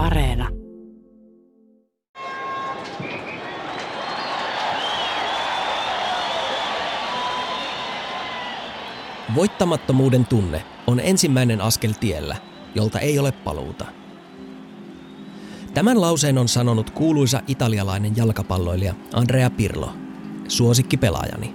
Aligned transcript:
Areena. 0.00 0.48
Voittamattomuuden 9.34 10.26
tunne 10.26 10.64
on 10.86 11.00
ensimmäinen 11.00 11.60
askel 11.60 11.92
tiellä, 12.00 12.36
jolta 12.74 13.00
ei 13.00 13.18
ole 13.18 13.32
paluuta. 13.32 13.86
Tämän 15.74 16.00
lauseen 16.00 16.38
on 16.38 16.48
sanonut 16.48 16.90
kuuluisa 16.90 17.42
italialainen 17.46 18.16
jalkapalloilija 18.16 18.94
Andrea 19.14 19.50
Pirlo, 19.50 19.92
suosikki 20.48 20.96
pelaajani. 20.96 21.54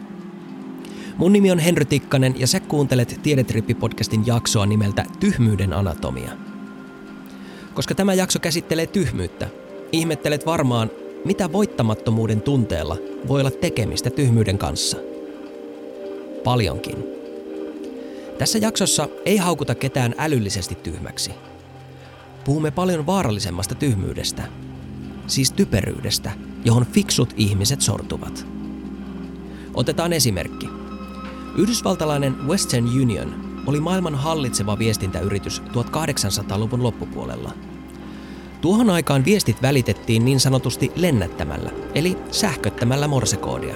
Mun 1.18 1.34
nimi 1.34 1.52
on 1.52 1.60
Henry 1.60 1.86
Tikkanen 1.86 2.40
ja 2.40 2.48
sä 2.48 2.60
kuuntelet 2.60 3.20
Tiedetrippi-podcastin 3.24 4.24
jaksoa 4.26 4.66
nimeltä 4.66 5.06
Tyhmyyden 5.20 5.74
anatomia. 5.74 6.45
Koska 7.76 7.96
tämä 7.96 8.14
jakso 8.14 8.40
käsittelee 8.40 8.88
tyhmyyttä, 8.88 9.48
ihmettelet 9.92 10.46
varmaan, 10.46 10.92
mitä 11.26 11.52
voittamattomuuden 11.52 12.42
tunteella 12.42 12.98
voi 13.28 13.40
olla 13.40 13.52
tekemistä 13.52 14.10
tyhmyyden 14.10 14.58
kanssa. 14.58 14.98
Paljonkin. 16.44 17.04
Tässä 18.38 18.58
jaksossa 18.58 19.10
ei 19.26 19.38
haukuta 19.38 19.76
ketään 19.76 20.16
älyllisesti 20.18 20.76
tyhmäksi. 20.76 21.32
Puhumme 22.44 22.72
paljon 22.72 23.06
vaarallisemmasta 23.06 23.76
tyhmyydestä, 23.76 24.44
siis 25.28 25.52
typeryydestä, 25.52 26.32
johon 26.66 26.86
fiksut 26.86 27.34
ihmiset 27.38 27.82
sortuvat. 27.82 28.46
Otetaan 29.74 30.14
esimerkki. 30.14 30.70
Yhdysvaltalainen 31.58 32.48
Western 32.48 32.86
Union 33.02 33.46
oli 33.66 33.80
maailman 33.80 34.16
hallitseva 34.16 34.80
viestintäyritys 34.80 35.62
1800-luvun 35.62 36.84
loppupuolella. 36.84 37.52
Tuohon 38.66 38.90
aikaan 38.90 39.26
viestit 39.26 39.62
välitettiin 39.62 40.26
niin 40.26 40.40
sanotusti 40.40 40.92
lennättämällä, 40.96 41.72
eli 41.96 42.18
sähköttämällä 42.32 43.08
morsekoodia. 43.08 43.76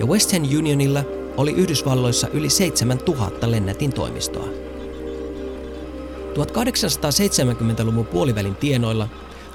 Ja 0.00 0.06
Western 0.06 0.42
Unionilla 0.58 1.04
oli 1.36 1.52
Yhdysvalloissa 1.52 2.28
yli 2.28 2.50
7000 2.50 3.50
lennätin 3.50 3.92
toimistoa. 3.92 4.48
1870-luvun 6.34 8.06
puolivälin 8.06 8.54
tienoilla 8.54 9.08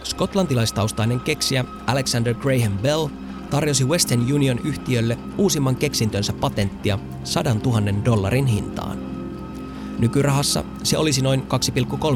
skotlantilaistaustainen 0.03 1.19
keksijä 1.19 1.65
Alexander 1.87 2.33
Graham 2.33 2.77
Bell 2.77 3.07
tarjosi 3.49 3.85
Western 3.85 4.33
Union 4.33 4.59
yhtiölle 4.63 5.17
uusimman 5.37 5.75
keksintönsä 5.75 6.33
patenttia 6.33 6.99
100 7.23 7.53
000 7.53 7.81
dollarin 8.05 8.45
hintaan. 8.45 8.97
Nykyrahassa 9.99 10.63
se 10.83 10.97
olisi 10.97 11.21
noin 11.21 11.43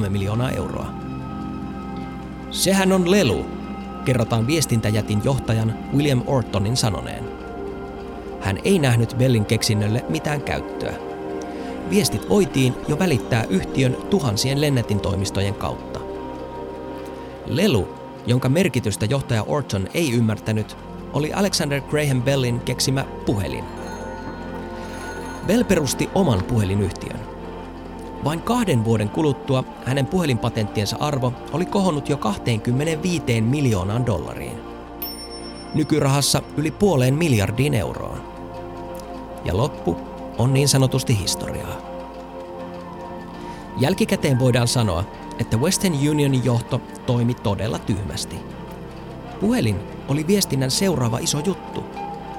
2,3 0.04 0.10
miljoonaa 0.10 0.52
euroa. 0.52 1.07
Sehän 2.52 2.92
on 2.92 3.12
lelu, 3.12 3.46
kerrotaan 4.06 4.48
viestintäjätin 4.48 5.22
johtajan 5.24 5.74
William 5.96 6.22
Ortonin 6.28 6.78
sanoneen. 6.78 7.24
Hän 8.42 8.58
ei 8.64 8.80
nähnyt 8.80 9.16
Bellin 9.18 9.46
keksinnölle 9.46 10.06
mitään 10.10 10.42
käyttöä. 10.42 10.94
Viestit 11.90 12.30
voitiin 12.30 12.74
jo 12.88 13.00
välittää 13.00 13.46
yhtiön 13.50 13.98
tuhansien 14.10 14.62
lennätintoimistojen 14.62 15.54
kautta. 15.54 16.00
Lelu, 17.46 17.88
jonka 18.28 18.50
merkitystä 18.50 19.06
johtaja 19.06 19.44
Orton 19.44 19.88
ei 19.94 20.12
ymmärtänyt, 20.12 20.78
oli 21.14 21.34
Alexander 21.34 21.82
Graham 21.82 22.22
Bellin 22.22 22.60
keksimä 22.60 23.06
puhelin. 23.26 23.64
Bell 25.48 25.64
perusti 25.64 26.10
oman 26.16 26.44
puhelinyhtiön. 26.44 27.27
Vain 28.24 28.42
kahden 28.42 28.86
vuoden 28.86 29.10
kuluttua 29.10 29.64
hänen 29.86 30.06
puhelinpatenttiensa 30.06 30.98
arvo 31.00 31.34
oli 31.54 31.66
kohonnut 31.66 32.10
jo 32.10 32.18
25 32.18 33.42
miljoonaan 33.42 34.06
dollariin. 34.06 34.58
Nykyrahassa 35.74 36.42
yli 36.58 36.72
puoleen 36.72 37.14
miljardiin 37.14 37.74
euroon. 37.74 38.22
Ja 39.46 39.58
loppu 39.58 39.98
on 40.38 40.54
niin 40.54 40.68
sanotusti 40.68 41.20
historiaa. 41.20 41.78
Jälkikäteen 43.80 44.40
voidaan 44.40 44.68
sanoa, 44.68 45.04
että 45.40 45.58
Western 45.58 45.94
Unionin 46.10 46.46
johto 46.46 46.82
toimi 47.06 47.34
todella 47.34 47.80
tyhmästi. 47.80 48.36
Puhelin 49.40 49.80
oli 50.08 50.28
viestinnän 50.28 50.72
seuraava 50.72 51.18
iso 51.18 51.40
juttu. 51.40 51.84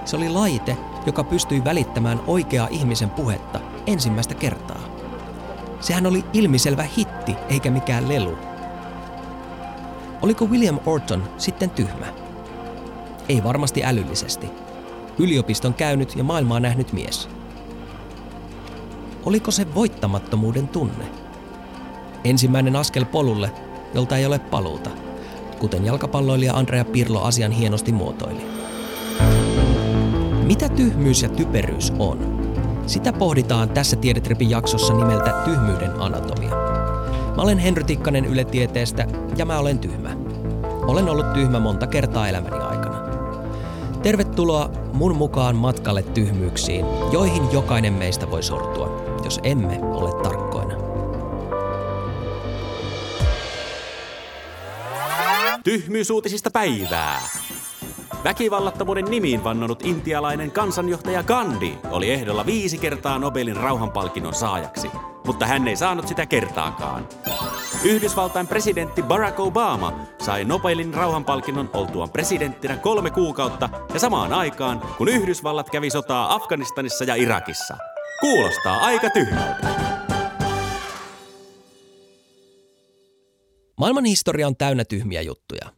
Se 0.04 0.16
oli 0.16 0.28
laite, 0.28 0.76
joka 1.06 1.24
pystyi 1.24 1.64
välittämään 1.64 2.20
oikeaa 2.26 2.68
ihmisen 2.70 3.10
puhetta 3.10 3.60
ensimmäistä 3.86 4.34
kertaa. 4.34 4.87
Sehän 5.80 6.06
oli 6.06 6.24
ilmiselvä 6.32 6.82
hitti 6.82 7.36
eikä 7.48 7.70
mikään 7.70 8.08
lelu. 8.08 8.38
Oliko 10.22 10.46
William 10.46 10.78
Orton 10.86 11.24
sitten 11.38 11.70
tyhmä? 11.70 12.06
Ei 13.28 13.44
varmasti 13.44 13.84
älyllisesti. 13.84 14.46
Yliopiston 15.18 15.74
käynyt 15.74 16.16
ja 16.16 16.24
maailmaa 16.24 16.60
nähnyt 16.60 16.92
mies. 16.92 17.28
Oliko 19.24 19.50
se 19.50 19.74
voittamattomuuden 19.74 20.68
tunne? 20.68 21.04
Ensimmäinen 22.24 22.76
askel 22.76 23.04
polulle, 23.04 23.52
jolta 23.94 24.16
ei 24.16 24.26
ole 24.26 24.38
paluuta– 24.38 24.90
kuten 25.58 25.84
jalkapalloilija 25.84 26.54
Andrea 26.54 26.84
Pirlo 26.84 27.22
asian 27.22 27.52
hienosti 27.52 27.92
muotoili. 27.92 28.46
Mitä 30.42 30.68
tyhmyys 30.68 31.22
ja 31.22 31.28
typeryys 31.28 31.92
on? 31.98 32.27
Sitä 32.88 33.12
pohditaan 33.12 33.70
tässä 33.70 33.96
Tiedetripin 33.96 34.50
jaksossa 34.50 34.94
nimeltä 34.94 35.30
Tyhmyyden 35.44 36.00
anatomia. 36.00 36.50
Mä 37.36 37.42
olen 37.42 37.58
Henry 37.58 37.84
Tikkanen 37.84 38.24
Yle 38.24 38.44
Tieteestä 38.44 39.06
ja 39.36 39.44
mä 39.44 39.58
olen 39.58 39.78
tyhmä. 39.78 40.16
Olen 40.86 41.08
ollut 41.08 41.32
tyhmä 41.32 41.60
monta 41.60 41.86
kertaa 41.86 42.28
elämäni 42.28 42.56
aikana. 42.56 42.98
Tervetuloa 44.02 44.70
mun 44.92 45.16
mukaan 45.16 45.56
matkalle 45.56 46.02
tyhmyyksiin, 46.02 46.86
joihin 47.12 47.52
jokainen 47.52 47.92
meistä 47.92 48.30
voi 48.30 48.42
sortua, 48.42 49.18
jos 49.24 49.40
emme 49.42 49.78
ole 49.82 50.22
tarkkoja. 50.22 50.78
Tyhmyysuutisista 55.64 56.50
päivää. 56.50 57.20
Väkivallattomuuden 58.24 59.04
nimiin 59.04 59.44
vannonut 59.44 59.82
intialainen 59.84 60.50
kansanjohtaja 60.50 61.22
Gandhi 61.22 61.78
oli 61.90 62.10
ehdolla 62.10 62.46
viisi 62.46 62.78
kertaa 62.78 63.18
Nobelin 63.18 63.56
rauhanpalkinnon 63.56 64.34
saajaksi, 64.34 64.90
mutta 65.26 65.46
hän 65.46 65.68
ei 65.68 65.76
saanut 65.76 66.08
sitä 66.08 66.26
kertaakaan. 66.26 67.08
Yhdysvaltain 67.84 68.46
presidentti 68.46 69.02
Barack 69.02 69.40
Obama 69.40 70.00
sai 70.22 70.44
Nobelin 70.44 70.94
rauhanpalkinnon 70.94 71.70
oltuaan 71.74 72.10
presidenttinä 72.10 72.76
kolme 72.76 73.10
kuukautta 73.10 73.68
ja 73.94 74.00
samaan 74.00 74.32
aikaan, 74.32 74.80
kun 74.98 75.08
Yhdysvallat 75.08 75.70
kävi 75.70 75.90
sotaa 75.90 76.34
Afganistanissa 76.34 77.04
ja 77.04 77.14
Irakissa. 77.14 77.76
Kuulostaa 78.20 78.78
aika 78.78 79.10
tyhmältä. 79.10 79.68
Maailman 83.78 84.04
historia 84.04 84.46
on 84.46 84.56
täynnä 84.56 84.84
tyhmiä 84.84 85.22
juttuja. 85.22 85.72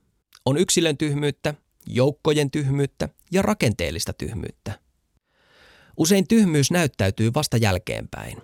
On 0.47 0.57
yksilön 0.57 0.97
tyhmyyttä, 0.97 1.55
joukkojen 1.87 2.51
tyhmyyttä 2.51 3.09
ja 3.33 3.43
rakenteellista 3.43 4.13
tyhmyyttä. 4.13 4.73
Usein 5.97 6.29
tyhmyys 6.29 6.71
näyttäytyy 6.71 7.31
vasta 7.35 7.57
jälkeenpäin. 7.57 8.43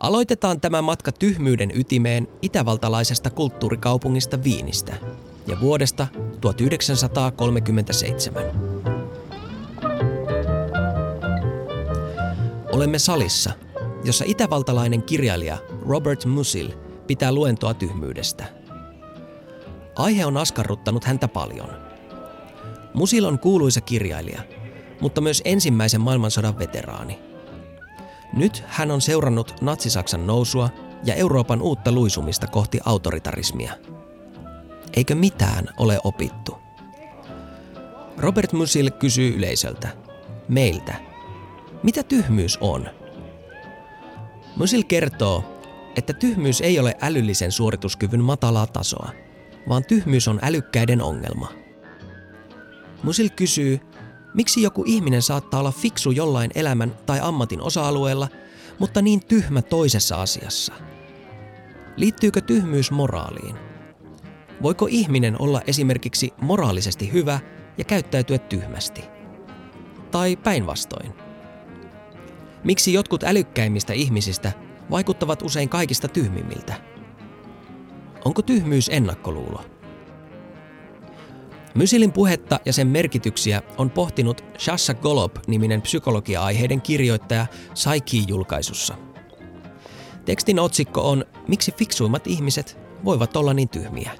Aloitetaan 0.00 0.60
tämä 0.60 0.82
matka 0.82 1.12
tyhmyyden 1.12 1.70
ytimeen 1.74 2.28
itävaltalaisesta 2.42 3.30
kulttuurikaupungista 3.30 4.44
Viinistä 4.44 4.96
ja 5.46 5.60
vuodesta 5.60 6.06
1937. 6.40 8.42
Olemme 12.72 12.98
salissa, 12.98 13.52
jossa 14.04 14.24
itävaltalainen 14.28 15.02
kirjailija 15.02 15.58
Robert 15.86 16.24
Musil– 16.24 16.70
pitää 17.10 17.32
luentoa 17.32 17.74
tyhmyydestä. 17.74 18.44
Aihe 19.96 20.26
on 20.26 20.36
askarruttanut 20.36 21.04
häntä 21.04 21.28
paljon. 21.28 21.89
Musil 22.94 23.24
on 23.24 23.38
kuuluisa 23.38 23.80
kirjailija, 23.80 24.42
mutta 25.00 25.20
myös 25.20 25.42
ensimmäisen 25.44 26.00
maailmansodan 26.00 26.58
veteraani. 26.58 27.18
Nyt 28.32 28.64
hän 28.66 28.90
on 28.90 29.00
seurannut 29.00 29.54
natsisaksan 29.60 30.26
nousua 30.26 30.68
ja 31.04 31.14
Euroopan 31.14 31.62
uutta 31.62 31.92
luisumista 31.92 32.46
kohti 32.46 32.80
autoritarismia. 32.84 33.72
Eikö 34.96 35.14
mitään 35.14 35.68
ole 35.76 35.98
opittu? 36.04 36.58
Robert 38.18 38.52
Musil 38.52 38.90
kysyy 38.90 39.36
yleisöltä, 39.36 39.88
meiltä, 40.48 40.94
mitä 41.82 42.02
tyhmyys 42.02 42.58
on? 42.60 42.88
Musil 44.56 44.82
kertoo, 44.88 45.44
että 45.96 46.12
tyhmyys 46.12 46.60
ei 46.60 46.78
ole 46.78 46.96
älyllisen 47.00 47.52
suorituskyvyn 47.52 48.24
matalaa 48.24 48.66
tasoa, 48.66 49.10
vaan 49.68 49.84
tyhmyys 49.84 50.28
on 50.28 50.38
älykkäiden 50.42 51.02
ongelma. 51.02 51.59
Musil 53.02 53.28
kysyy, 53.36 53.80
miksi 54.34 54.62
joku 54.62 54.84
ihminen 54.86 55.22
saattaa 55.22 55.60
olla 55.60 55.72
fiksu 55.72 56.10
jollain 56.10 56.50
elämän 56.54 56.96
tai 57.06 57.18
ammatin 57.22 57.60
osa-alueella, 57.60 58.28
mutta 58.78 59.02
niin 59.02 59.26
tyhmä 59.26 59.62
toisessa 59.62 60.16
asiassa. 60.16 60.72
Liittyykö 61.96 62.40
tyhmyys 62.40 62.90
moraaliin? 62.90 63.56
Voiko 64.62 64.86
ihminen 64.90 65.40
olla 65.40 65.62
esimerkiksi 65.66 66.32
moraalisesti 66.40 67.12
hyvä 67.12 67.40
ja 67.78 67.84
käyttäytyä 67.84 68.38
tyhmästi? 68.38 69.04
Tai 70.10 70.36
päinvastoin? 70.36 71.14
Miksi 72.64 72.92
jotkut 72.92 73.24
älykkäimmistä 73.24 73.92
ihmisistä 73.92 74.52
vaikuttavat 74.90 75.42
usein 75.42 75.68
kaikista 75.68 76.08
tyhmimmiltä? 76.08 76.74
Onko 78.24 78.42
tyhmyys 78.42 78.88
ennakkoluulo? 78.92 79.64
Mysilin 81.74 82.12
puhetta 82.12 82.60
ja 82.64 82.72
sen 82.72 82.86
merkityksiä 82.86 83.62
on 83.78 83.90
pohtinut 83.90 84.44
Shasha 84.58 84.94
Golob-niminen 84.94 85.82
psykologia-aiheiden 85.82 86.80
kirjoittaja 86.80 87.46
Psyche-julkaisussa. 87.74 88.94
Tekstin 90.24 90.58
otsikko 90.58 91.10
on 91.10 91.24
Miksi 91.48 91.72
fiksuimmat 91.72 92.26
ihmiset 92.26 92.78
voivat 93.04 93.36
olla 93.36 93.54
niin 93.54 93.68
tyhmiä? 93.68 94.10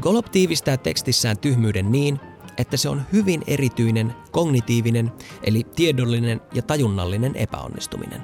Golob 0.00 0.26
tiivistää 0.32 0.76
tekstissään 0.76 1.38
tyhmyyden 1.38 1.92
niin, 1.92 2.20
että 2.58 2.76
se 2.76 2.88
on 2.88 3.02
hyvin 3.12 3.42
erityinen 3.46 4.14
kognitiivinen 4.30 5.12
eli 5.44 5.66
tiedollinen 5.76 6.40
ja 6.54 6.62
tajunnallinen 6.62 7.36
epäonnistuminen. 7.36 8.22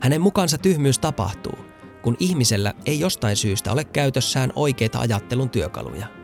Hänen 0.00 0.20
mukaansa 0.20 0.58
tyhmyys 0.58 0.98
tapahtuu, 0.98 1.58
kun 2.02 2.16
ihmisellä 2.20 2.74
ei 2.86 3.00
jostain 3.00 3.36
syystä 3.36 3.72
ole 3.72 3.84
käytössään 3.84 4.52
oikeita 4.56 4.98
ajattelun 4.98 5.50
työkaluja. 5.50 6.19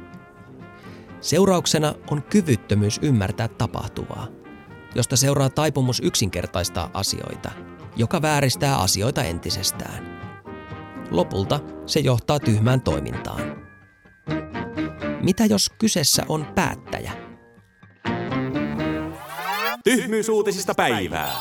Seurauksena 1.27 1.95
on 2.11 2.23
kyvyttömyys 2.23 3.01
ymmärtää 3.03 3.49
tapahtuvaa, 3.49 4.27
josta 4.95 5.17
seuraa 5.17 5.51
taipumus 5.51 6.01
yksinkertaistaa 6.05 6.91
asioita, 6.95 7.51
joka 7.97 8.23
vääristää 8.23 8.77
asioita 8.77 9.23
entisestään. 9.23 10.21
Lopulta 11.11 11.61
se 11.87 12.01
johtaa 12.01 12.41
tyhmään 12.41 12.81
toimintaan. 12.81 13.41
Mitä 15.23 15.47
jos 15.47 15.71
kyseessä 15.79 16.23
on 16.29 16.47
päättäjä? 16.55 17.13
Tyhmyysuutisista 19.85 20.75
päivää. 20.75 21.33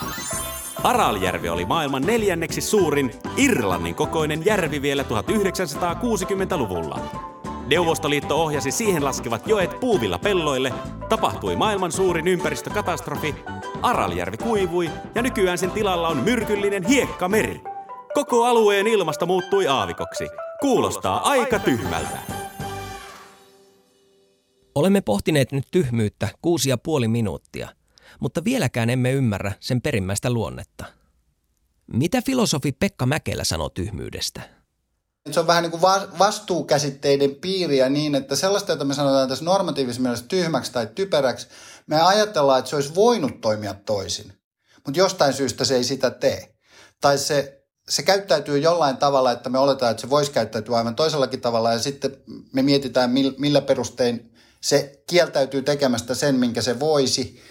Araljärvi 0.83 1.49
oli 1.49 1.65
maailman 1.65 2.01
neljänneksi 2.01 2.61
suurin 2.61 3.11
Irlannin 3.37 3.95
kokoinen 3.95 4.45
järvi 4.45 4.81
vielä 4.81 5.03
1960-luvulla. 5.03 7.34
Neuvostoliitto 7.65 8.43
ohjasi 8.43 8.71
siihen 8.71 9.05
laskevat 9.05 9.47
joet 9.47 9.79
puuvilla 9.79 10.19
pelloille, 10.19 10.73
tapahtui 11.09 11.55
maailman 11.55 11.91
suurin 11.91 12.27
ympäristökatastrofi, 12.27 13.35
Araljärvi 13.81 14.37
kuivui 14.37 14.89
ja 15.15 15.21
nykyään 15.21 15.57
sen 15.57 15.71
tilalla 15.71 16.07
on 16.07 16.17
myrkyllinen 16.17 16.83
hiekkameri. 16.83 17.61
Koko 18.13 18.45
alueen 18.45 18.87
ilmasta 18.87 19.25
muuttui 19.25 19.67
aavikoksi. 19.67 20.27
Kuulostaa 20.61 21.29
aika 21.29 21.59
tyhmältä. 21.59 22.17
Olemme 24.75 25.01
pohtineet 25.01 25.51
nyt 25.51 25.65
tyhmyyttä 25.71 26.29
kuusi 26.41 26.69
ja 26.69 26.77
puoli 26.77 27.07
minuuttia, 27.07 27.69
mutta 28.19 28.43
vieläkään 28.43 28.89
emme 28.89 29.11
ymmärrä 29.11 29.51
sen 29.59 29.81
perimmäistä 29.81 30.29
luonnetta. 30.29 30.85
Mitä 31.93 32.21
filosofi 32.21 32.71
Pekka 32.71 33.05
Mäkelä 33.05 33.43
sanoo 33.43 33.69
tyhmyydestä? 33.69 34.54
Se 35.31 35.39
on 35.39 35.47
vähän 35.47 35.63
niin 35.63 35.71
kuin 35.71 35.81
vastuukäsitteiden 36.19 37.35
piiriä 37.35 37.89
niin, 37.89 38.15
että 38.15 38.35
sellaista, 38.35 38.71
jota 38.71 38.85
me 38.85 38.93
sanotaan 38.93 39.29
tässä 39.29 39.45
normatiivisessa 39.45 40.01
mielessä 40.01 40.25
tyhmäksi 40.27 40.71
tai 40.71 40.87
typeräksi, 40.95 41.47
me 41.87 42.01
ajatellaan, 42.01 42.59
että 42.59 42.69
se 42.69 42.75
olisi 42.75 42.95
voinut 42.95 43.41
toimia 43.41 43.73
toisin. 43.73 44.33
Mutta 44.85 44.99
jostain 44.99 45.33
syystä 45.33 45.65
se 45.65 45.75
ei 45.75 45.83
sitä 45.83 46.11
tee. 46.11 46.55
Tai 47.01 47.17
se, 47.17 47.63
se 47.89 48.03
käyttäytyy 48.03 48.57
jollain 48.57 48.97
tavalla, 48.97 49.31
että 49.31 49.49
me 49.49 49.59
oletaan, 49.59 49.91
että 49.91 50.01
se 50.01 50.09
voisi 50.09 50.31
käyttäytyä 50.31 50.77
aivan 50.77 50.95
toisellakin 50.95 51.41
tavalla 51.41 51.73
ja 51.73 51.79
sitten 51.79 52.17
me 52.53 52.61
mietitään, 52.61 53.11
millä 53.37 53.61
perustein 53.61 54.31
se 54.61 55.03
kieltäytyy 55.07 55.61
tekemästä 55.61 56.15
sen, 56.15 56.35
minkä 56.35 56.61
se 56.61 56.79
voisi, 56.79 57.41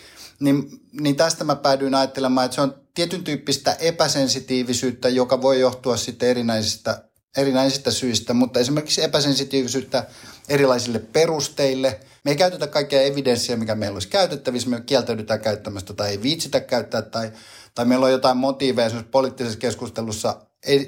niin, 0.40 0.68
niin 1.00 1.16
tästä 1.16 1.44
mä 1.44 1.56
päädyin 1.56 1.94
ajattelemaan, 1.94 2.44
että 2.44 2.54
se 2.54 2.60
on 2.60 2.74
tietyn 2.94 3.24
tyyppistä 3.24 3.72
epäsensitiivisyyttä, 3.72 5.08
joka 5.08 5.42
voi 5.42 5.60
johtua 5.60 5.96
sitten 5.96 6.28
erinäisistä, 6.28 7.08
erinäisistä 7.36 7.90
syistä, 7.90 8.34
mutta 8.34 8.60
esimerkiksi 8.60 9.02
epäsensitiivisyyttä 9.02 10.06
erilaisille 10.48 10.98
perusteille. 10.98 12.00
Me 12.24 12.30
ei 12.30 12.36
käytetä 12.36 12.66
kaikkea 12.66 13.02
evidenssiä, 13.02 13.56
mikä 13.56 13.74
meillä 13.74 13.96
olisi 13.96 14.08
käytettävissä, 14.08 14.70
me 14.70 14.80
kieltäydytään 14.80 15.40
käyttämästä 15.40 15.94
tai 15.94 16.10
ei 16.10 16.22
viitsitä 16.22 16.60
käyttää 16.60 17.02
tai, 17.02 17.32
tai 17.74 17.84
meillä 17.84 18.06
on 18.06 18.12
jotain 18.12 18.36
motiiveja 18.36 18.90
poliittisessa 19.10 19.58
keskustelussa 19.58 20.40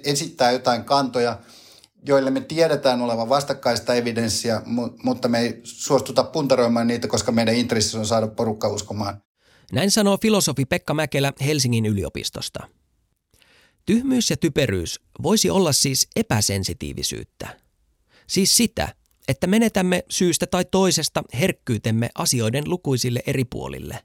esittää 0.04 0.52
jotain 0.52 0.84
kantoja– 0.84 1.38
joille 2.06 2.30
me 2.30 2.40
tiedetään 2.40 3.02
olevan 3.02 3.28
vastakkaista 3.28 3.94
evidenssiä, 3.94 4.62
mutta 5.02 5.28
me 5.28 5.38
ei 5.38 5.60
suostuta 5.64 6.24
puntaroimaan 6.24 6.86
niitä, 6.86 7.08
koska 7.08 7.32
meidän 7.32 7.54
intressissä 7.54 7.98
on 7.98 8.06
saada 8.06 8.26
porukka 8.26 8.68
uskomaan. 8.68 9.22
Näin 9.72 9.90
sanoo 9.90 10.18
filosofi 10.22 10.64
Pekka 10.64 10.94
Mäkelä 10.94 11.32
Helsingin 11.46 11.86
yliopistosta. 11.86 12.66
Tyhmyys 13.86 14.30
ja 14.30 14.36
typeryys 14.36 15.00
voisi 15.22 15.50
olla 15.50 15.72
siis 15.72 16.08
epäsensitiivisyyttä. 16.16 17.60
Siis 18.26 18.56
sitä, 18.56 18.88
että 19.28 19.46
menetämme 19.46 20.04
syystä 20.10 20.46
tai 20.46 20.64
toisesta 20.70 21.22
herkkyytemme 21.40 22.08
asioiden 22.14 22.70
lukuisille 22.70 23.22
eri 23.26 23.44
puolille 23.44 23.98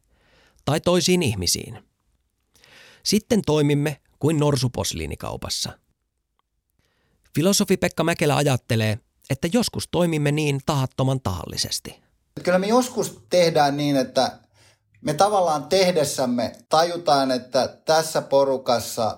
tai 0.65 0.81
toisiin 0.81 1.23
ihmisiin. 1.23 1.83
Sitten 3.03 3.41
toimimme 3.45 4.01
kuin 4.19 4.39
norsuposliinikaupassa– 4.39 5.71
Filosofi 7.35 7.77
Pekka 7.77 8.03
Mäkelä 8.03 8.35
ajattelee, 8.35 8.99
että 9.29 9.47
joskus 9.53 9.87
toimimme 9.91 10.31
niin 10.31 10.59
tahattoman 10.65 11.21
tahallisesti. 11.21 12.01
Kyllä 12.43 12.59
me 12.59 12.67
joskus 12.67 13.19
tehdään 13.29 13.77
niin, 13.77 13.95
että 13.95 14.31
me 15.01 15.13
tavallaan 15.13 15.63
tehdessämme 15.63 16.55
tajutaan, 16.69 17.31
että 17.31 17.67
tässä 17.85 18.21
porukassa 18.21 19.17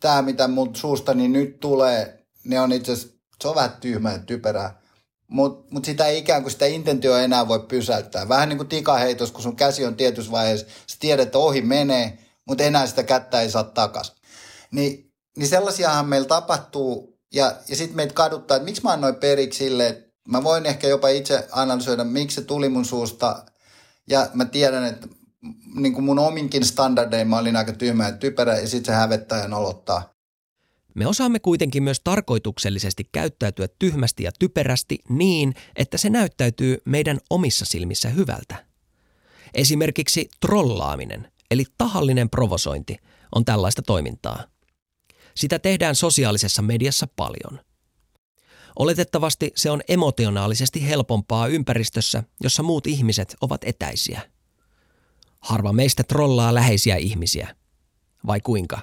tämä, 0.00 0.22
mitä 0.22 0.48
mun 0.48 0.76
suustani 0.76 1.28
nyt 1.28 1.60
tulee, 1.60 2.26
ne 2.44 2.60
on 2.60 2.72
itse 2.72 2.92
asiassa, 2.92 3.16
se 3.42 3.48
on 3.48 3.54
vähän 3.54 3.76
tyhmää 3.80 4.12
ja 4.12 4.18
typerää. 4.18 4.80
Mutta 5.28 5.74
mut 5.74 5.84
sitä 5.84 6.06
ei 6.06 6.18
ikään 6.18 6.42
kuin 6.42 6.52
sitä 6.52 6.66
intentio 6.66 7.16
enää 7.16 7.48
voi 7.48 7.60
pysäyttää. 7.60 8.28
Vähän 8.28 8.48
niin 8.48 8.56
kuin 8.56 8.68
tikaheitos, 8.68 9.32
kun 9.32 9.42
sun 9.42 9.56
käsi 9.56 9.84
on 9.84 9.96
tietyssä 9.96 10.32
vaiheessa, 10.32 10.66
sä 10.86 10.96
tiedät, 11.00 11.26
että 11.26 11.38
ohi 11.38 11.62
menee, 11.62 12.18
mutta 12.44 12.64
enää 12.64 12.86
sitä 12.86 13.02
kättä 13.02 13.40
ei 13.40 13.50
saa 13.50 13.64
takas. 13.64 14.14
Ni, 14.70 15.10
niin 15.36 15.48
sellaisiahan 15.48 16.08
meillä 16.08 16.28
tapahtuu 16.28 17.18
ja, 17.34 17.56
ja 17.68 17.76
sitten 17.76 17.96
meitä 17.96 18.14
kaduttaa, 18.14 18.56
että 18.56 18.64
miksi 18.64 18.82
mä 18.82 18.92
annoin 18.92 19.14
periksi 19.14 19.58
silleen, 19.64 20.04
mä 20.28 20.44
voin 20.44 20.66
ehkä 20.66 20.88
jopa 20.88 21.08
itse 21.08 21.48
analysoida, 21.52 22.04
miksi 22.04 22.34
se 22.34 22.42
tuli 22.42 22.68
mun 22.68 22.84
suusta. 22.84 23.44
Ja 24.10 24.30
mä 24.34 24.44
tiedän, 24.44 24.84
että 24.84 25.08
niin 25.74 25.92
kuin 25.92 26.04
mun 26.04 26.18
ominkin 26.18 26.64
standardein 26.64 27.28
mä 27.28 27.38
olin 27.38 27.56
aika 27.56 27.72
tyhmä 27.72 28.04
ja 28.04 28.12
typerä 28.12 28.58
ja 28.58 28.68
sitten 28.68 28.94
se 28.94 28.98
hävettää 28.98 29.42
ja 29.42 29.48
nolottaa. 29.48 30.12
Me 30.94 31.06
osaamme 31.06 31.38
kuitenkin 31.38 31.82
myös 31.82 32.00
tarkoituksellisesti 32.04 33.08
käyttäytyä 33.12 33.68
tyhmästi 33.78 34.22
ja 34.22 34.30
typerästi 34.38 34.98
niin, 35.08 35.54
että 35.76 35.98
se 35.98 36.10
näyttäytyy 36.10 36.78
meidän 36.84 37.18
omissa 37.30 37.64
silmissä 37.64 38.08
hyvältä. 38.08 38.64
Esimerkiksi 39.54 40.28
trollaaminen, 40.40 41.32
eli 41.50 41.64
tahallinen 41.78 42.30
provosointi, 42.30 42.96
on 43.34 43.44
tällaista 43.44 43.82
toimintaa– 43.82 44.44
sitä 45.36 45.58
tehdään 45.58 45.94
sosiaalisessa 45.94 46.62
mediassa 46.62 47.06
paljon. 47.16 47.60
Oletettavasti 48.78 49.52
se 49.56 49.70
on 49.70 49.80
emotionaalisesti 49.88 50.88
helpompaa 50.88 51.46
ympäristössä, 51.46 52.22
jossa 52.42 52.62
muut 52.62 52.86
ihmiset 52.86 53.36
ovat 53.40 53.60
etäisiä. 53.64 54.20
Harva 55.40 55.72
meistä 55.72 56.02
trollaa 56.04 56.54
läheisiä 56.54 56.96
ihmisiä. 56.96 57.48
Vai 58.26 58.40
kuinka? 58.40 58.78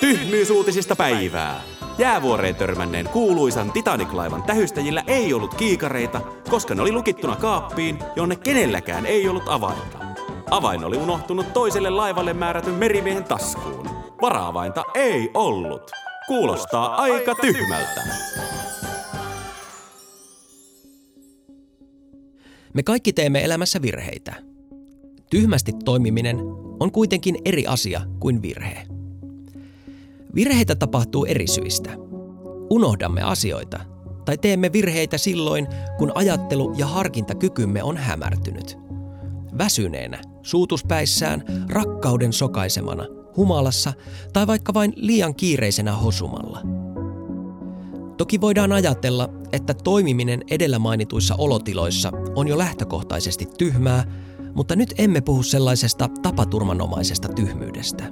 Tyhmyysuutisista 0.00 0.96
päivää. 0.96 1.60
Jäävuoreen 1.98 2.54
törmänneen 2.54 3.08
kuuluisan 3.08 3.72
Titanic-laivan 3.72 4.42
tähystäjillä 4.42 5.04
ei 5.06 5.34
ollut 5.34 5.54
kiikareita, 5.54 6.20
koska 6.50 6.74
ne 6.74 6.82
oli 6.82 6.92
lukittuna 6.92 7.36
kaappiin, 7.36 7.98
jonne 8.16 8.36
kenelläkään 8.36 9.06
ei 9.06 9.28
ollut 9.28 9.42
avainta. 9.46 9.98
Avain 10.50 10.84
oli 10.84 10.96
unohtunut 10.96 11.52
toiselle 11.52 11.90
laivalle 11.90 12.32
määrätyn 12.32 12.74
merimiehen 12.74 13.24
taskuun. 13.24 13.90
Varaavainta 14.22 14.84
ei 14.94 15.30
ollut. 15.34 15.90
Kuulostaa 16.26 16.94
aika 16.94 17.34
tyhmältä. 17.34 18.02
Me 22.72 22.82
kaikki 22.82 23.12
teemme 23.12 23.44
elämässä 23.44 23.82
virheitä. 23.82 24.34
Tyhmästi 25.30 25.72
toimiminen 25.84 26.36
on 26.80 26.92
kuitenkin 26.92 27.36
eri 27.44 27.66
asia 27.66 28.00
kuin 28.20 28.42
virhe. 28.42 28.86
Virheitä 30.34 30.74
tapahtuu 30.74 31.24
eri 31.24 31.46
syistä. 31.46 31.90
Unohdamme 32.70 33.22
asioita 33.22 33.80
tai 34.24 34.38
teemme 34.38 34.72
virheitä 34.72 35.18
silloin, 35.18 35.66
kun 35.98 36.12
ajattelu- 36.14 36.74
ja 36.76 36.86
harkintakykymme 36.86 37.82
on 37.82 37.96
hämärtynyt. 37.96 38.78
Väsyneenä 39.58 40.20
suutuspäissään, 40.42 41.44
rakkauden 41.68 42.32
sokaisemana, 42.32 43.06
humalassa 43.36 43.92
tai 44.32 44.46
vaikka 44.46 44.74
vain 44.74 44.92
liian 44.96 45.34
kiireisenä 45.34 45.92
hosumalla. 45.92 46.81
Toki 48.22 48.40
voidaan 48.40 48.72
ajatella, 48.72 49.28
että 49.52 49.74
toimiminen 49.74 50.42
edellä 50.50 50.78
mainituissa 50.78 51.34
olotiloissa 51.38 52.12
on 52.34 52.48
jo 52.48 52.58
lähtökohtaisesti 52.58 53.48
tyhmää, 53.58 54.04
mutta 54.54 54.76
nyt 54.76 54.94
emme 54.98 55.20
puhu 55.20 55.42
sellaisesta 55.42 56.08
tapaturmanomaisesta 56.22 57.28
tyhmyydestä. 57.28 58.04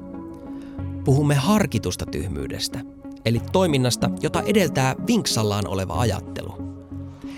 Puhumme 1.05 1.35
harkitusta 1.35 2.07
tyhmyydestä, 2.07 2.81
eli 3.25 3.41
toiminnasta, 3.53 4.11
jota 4.23 4.43
edeltää 4.43 4.95
vinksallaan 5.07 5.67
oleva 5.67 5.95
ajattelu. 5.95 6.53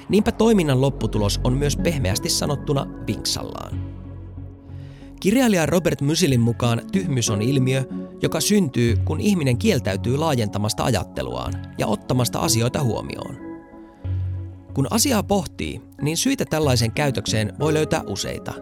Niinpä 0.09 0.33
toiminnan 0.33 0.81
lopputulos 0.81 1.41
on 1.45 1.53
myös 1.53 1.77
pehmeästi 1.77 2.29
sanottuna 2.29 2.87
vinksallaan. 3.07 3.81
Kirjailija 5.21 5.67
Robert 5.67 6.01
Musilin 6.01 6.41
mukaan 6.41 6.83
tyhmyys 6.93 7.31
on 7.31 7.43
ilmiö, 7.43 7.85
joka 8.23 8.41
syntyy, 8.41 8.97
kun 9.05 9.21
ihminen 9.21 9.59
kieltäytyy 9.59 10.17
laajentamasta 10.17 10.85
ajatteluaan 10.85 11.53
ja 11.79 11.87
ottamasta 11.87 12.39
asioita 12.39 12.83
huomioon. 12.83 13.37
Kun 14.75 14.87
asiaa 14.91 15.23
pohtii, 15.23 15.81
niin 16.03 16.17
syitä 16.17 16.45
tällaisen 16.45 16.93
käytökseen 16.93 17.53
voi 17.61 17.75
löytää 17.75 18.03
useita. 18.07 18.53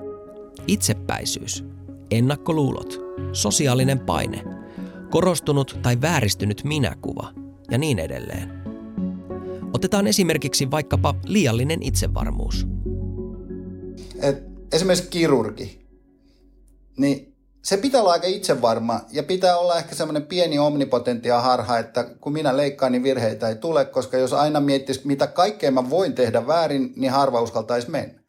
Itsepäisyys, 0.67 1.65
ennakkoluulot, 2.11 3.01
sosiaalinen 3.33 3.99
paine, 3.99 4.45
korostunut 5.11 5.79
tai 5.83 6.01
vääristynyt 6.01 6.65
minäkuva 6.65 7.33
ja 7.71 7.79
niin 7.79 7.99
edelleen. 7.99 8.53
Otetaan 9.73 10.07
esimerkiksi 10.07 10.71
vaikkapa 10.71 11.15
liiallinen 11.25 11.83
itsevarmuus. 11.83 12.67
Et 14.23 14.45
esimerkiksi 14.73 15.11
kirurgi, 15.11 15.87
niin 16.99 17.30
se 17.63 17.77
pitää 17.77 18.01
olla 18.01 18.13
aika 18.13 18.27
itsevarma 18.27 19.01
ja 19.11 19.23
pitää 19.23 19.59
olla 19.59 19.79
ehkä 19.79 19.95
semmoinen 19.95 20.27
pieni 20.27 20.59
omnipotentia 20.59 21.41
harha, 21.41 21.79
että 21.79 22.05
kun 22.05 22.33
minä 22.33 22.57
leikkaan, 22.57 22.93
niin 22.93 23.03
virheitä 23.03 23.49
ei 23.49 23.57
tule, 23.57 23.85
koska 23.85 24.17
jos 24.17 24.33
aina 24.33 24.61
miettisi, 24.61 25.01
mitä 25.05 25.27
kaikkea 25.27 25.71
mä 25.71 25.91
voin 25.91 26.15
tehdä 26.15 26.47
väärin, 26.47 26.93
niin 26.97 27.13
harva 27.13 27.41
uskaltaisi 27.41 27.91
mennä. 27.91 28.21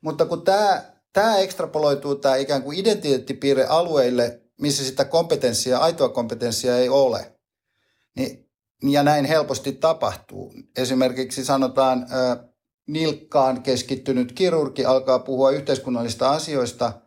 Mutta 0.00 0.26
kun 0.26 0.42
tämä, 0.42 0.82
tämä 1.12 1.38
ekstrapoloituu 1.38 2.14
tämä 2.14 2.36
ikään 2.36 2.62
kuin 2.62 2.78
identiteettipiirre 2.78 3.64
alueille, 3.64 4.40
missä 4.60 4.84
sitä 4.84 5.04
kompetenssia, 5.04 5.78
aitoa 5.78 6.08
kompetenssia 6.08 6.78
ei 6.78 6.88
ole, 6.88 7.32
niin, 8.16 8.48
ja 8.82 9.02
näin 9.02 9.24
helposti 9.24 9.72
tapahtuu. 9.72 10.54
Esimerkiksi 10.76 11.44
sanotaan, 11.44 12.06
nilkkaan 12.86 13.62
keskittynyt 13.62 14.32
kirurgi 14.32 14.84
alkaa 14.84 15.18
puhua 15.18 15.50
yhteiskunnallista 15.50 16.30
asioista– 16.30 16.92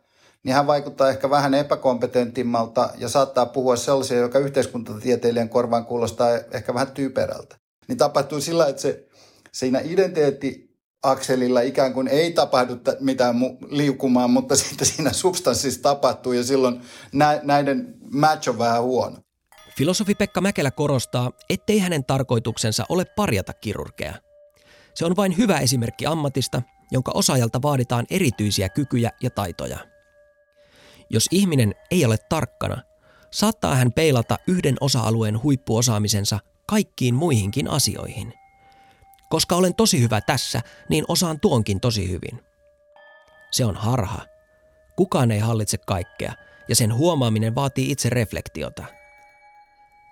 niin 0.47 0.55
hän 0.55 0.67
vaikuttaa 0.67 1.09
ehkä 1.09 1.29
vähän 1.29 1.53
epäkompetentimmalta 1.53 2.89
ja 2.97 3.09
saattaa 3.09 3.45
puhua 3.45 3.75
sellaisia, 3.75 4.17
joka 4.17 4.39
yhteiskuntatieteilijän 4.39 5.49
korvaan 5.49 5.85
kuulostaa 5.85 6.29
ehkä 6.51 6.73
vähän 6.73 6.91
typerältä. 6.91 7.55
Niin 7.87 7.97
tapahtuu 7.97 8.41
sillä, 8.41 8.67
että 8.67 8.81
se 8.81 9.07
siinä 9.51 9.79
identiteetti 9.79 10.77
akselilla 11.03 11.61
ikään 11.61 11.93
kuin 11.93 12.07
ei 12.07 12.31
tapahdu 12.31 12.79
mitään 12.99 13.35
liukumaan, 13.69 14.29
mutta 14.29 14.55
sitten 14.65 14.87
siinä 14.87 15.13
substanssissa 15.13 15.81
tapahtuu 15.81 16.33
ja 16.33 16.43
silloin 16.43 16.81
näiden 17.43 17.95
match 18.11 18.49
on 18.49 18.57
vähän 18.57 18.83
huono. 18.83 19.17
Filosofi 19.77 20.15
Pekka 20.15 20.41
Mäkelä 20.41 20.71
korostaa, 20.71 21.31
ettei 21.49 21.79
hänen 21.79 22.05
tarkoituksensa 22.05 22.85
ole 22.89 23.05
parjata 23.05 23.53
kirurgeja. 23.53 24.13
Se 24.93 25.05
on 25.05 25.15
vain 25.15 25.37
hyvä 25.37 25.59
esimerkki 25.59 26.05
ammatista, 26.05 26.61
jonka 26.91 27.11
osaajalta 27.15 27.61
vaaditaan 27.61 28.05
erityisiä 28.09 28.69
kykyjä 28.69 29.11
ja 29.23 29.29
taitoja. 29.29 29.96
Jos 31.09 31.27
ihminen 31.31 31.75
ei 31.91 32.05
ole 32.05 32.17
tarkkana, 32.29 32.81
saattaa 33.31 33.75
hän 33.75 33.91
peilata 33.91 34.37
yhden 34.47 34.75
osa-alueen 34.81 35.43
huippuosaamisensa 35.43 36.39
kaikkiin 36.67 37.15
muihinkin 37.15 37.69
asioihin. 37.69 38.33
Koska 39.29 39.55
olen 39.55 39.75
tosi 39.75 40.01
hyvä 40.01 40.21
tässä, 40.21 40.61
niin 40.89 41.05
osaan 41.07 41.39
tuonkin 41.39 41.79
tosi 41.79 42.09
hyvin. 42.09 42.41
Se 43.51 43.65
on 43.65 43.75
harha. 43.75 44.21
Kukaan 44.95 45.31
ei 45.31 45.39
hallitse 45.39 45.77
kaikkea, 45.77 46.33
ja 46.67 46.75
sen 46.75 46.93
huomaaminen 46.93 47.55
vaatii 47.55 47.91
itse 47.91 48.09
reflektiota. 48.09 48.83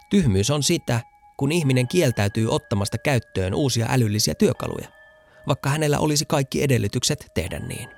Tyhmyys 0.09 0.49
on 0.49 0.63
sitä, 0.63 1.01
kun 1.37 1.51
ihminen 1.51 1.87
kieltäytyy 1.87 2.49
ottamasta 2.49 2.97
käyttöön 2.97 3.53
uusia 3.53 3.87
älyllisiä 3.89 4.35
työkaluja, 4.35 4.87
vaikka 5.47 5.69
hänellä 5.69 5.99
olisi 5.99 6.25
kaikki 6.25 6.63
edellytykset 6.63 7.31
tehdä 7.33 7.59
niin. 7.59 7.89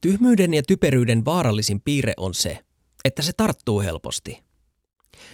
Tyhmyyden 0.00 0.54
ja 0.54 0.62
typeryyden 0.62 1.24
vaarallisin 1.24 1.80
piirre 1.80 2.12
on 2.16 2.34
se, 2.34 2.58
että 3.04 3.22
se 3.22 3.32
tarttuu 3.32 3.80
helposti. 3.80 4.42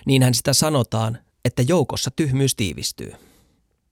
Niinhän 0.07 0.35
sitä 0.35 0.53
sanotaan, 0.53 1.19
että 1.45 1.63
joukossa 1.63 2.11
tyhmyys 2.17 2.55
tiivistyy. 2.55 3.13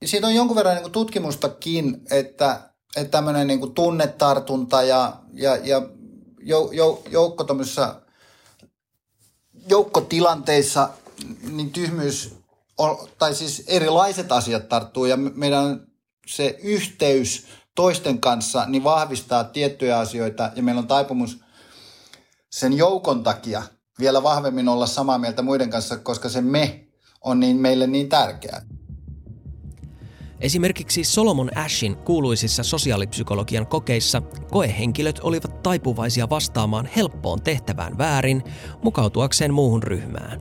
Siitä 0.04 0.26
on 0.26 0.34
jonkun 0.34 0.56
verran 0.56 0.76
niin 0.76 0.92
tutkimustakin, 0.92 2.00
että, 2.10 2.70
että 2.96 3.10
tämmöinen 3.10 3.46
niin 3.46 3.74
tunnetartunta 3.74 4.82
ja, 4.82 5.16
ja, 5.32 5.56
ja 5.56 5.82
jou, 6.42 6.72
jou, 6.72 7.02
joukko 7.10 7.46
joukkotilanteissa 9.68 10.90
niin 11.50 11.70
tyhmyys, 11.72 12.34
tai 13.18 13.34
siis 13.34 13.64
erilaiset 13.66 14.32
asiat 14.32 14.68
tarttuu 14.68 15.04
ja 15.04 15.16
meidän 15.16 15.86
se 16.26 16.58
yhteys 16.62 17.46
toisten 17.74 18.20
kanssa, 18.20 18.64
niin 18.66 18.84
vahvistaa 18.84 19.44
tiettyjä 19.44 19.98
asioita 19.98 20.50
ja 20.56 20.62
meillä 20.62 20.78
on 20.78 20.86
taipumus 20.86 21.40
sen 22.50 22.72
joukon 22.72 23.22
takia 23.22 23.62
vielä 23.98 24.22
vahvemmin 24.22 24.68
olla 24.68 24.86
samaa 24.86 25.18
mieltä 25.18 25.42
muiden 25.42 25.70
kanssa, 25.70 25.96
koska 25.96 26.28
se 26.28 26.40
me 26.40 26.86
on 27.20 27.40
niin 27.40 27.56
meille 27.56 27.86
niin 27.86 28.08
tärkeää. 28.08 28.62
Esimerkiksi 30.40 31.04
Solomon 31.04 31.56
Ashin 31.56 31.96
kuuluisissa 31.96 32.62
sosiaalipsykologian 32.62 33.66
kokeissa 33.66 34.22
koehenkilöt 34.50 35.20
olivat 35.22 35.62
taipuvaisia 35.62 36.30
vastaamaan 36.30 36.88
helppoon 36.96 37.42
tehtävään 37.42 37.98
väärin 37.98 38.42
mukautuakseen 38.82 39.54
muuhun 39.54 39.82
ryhmään. 39.82 40.40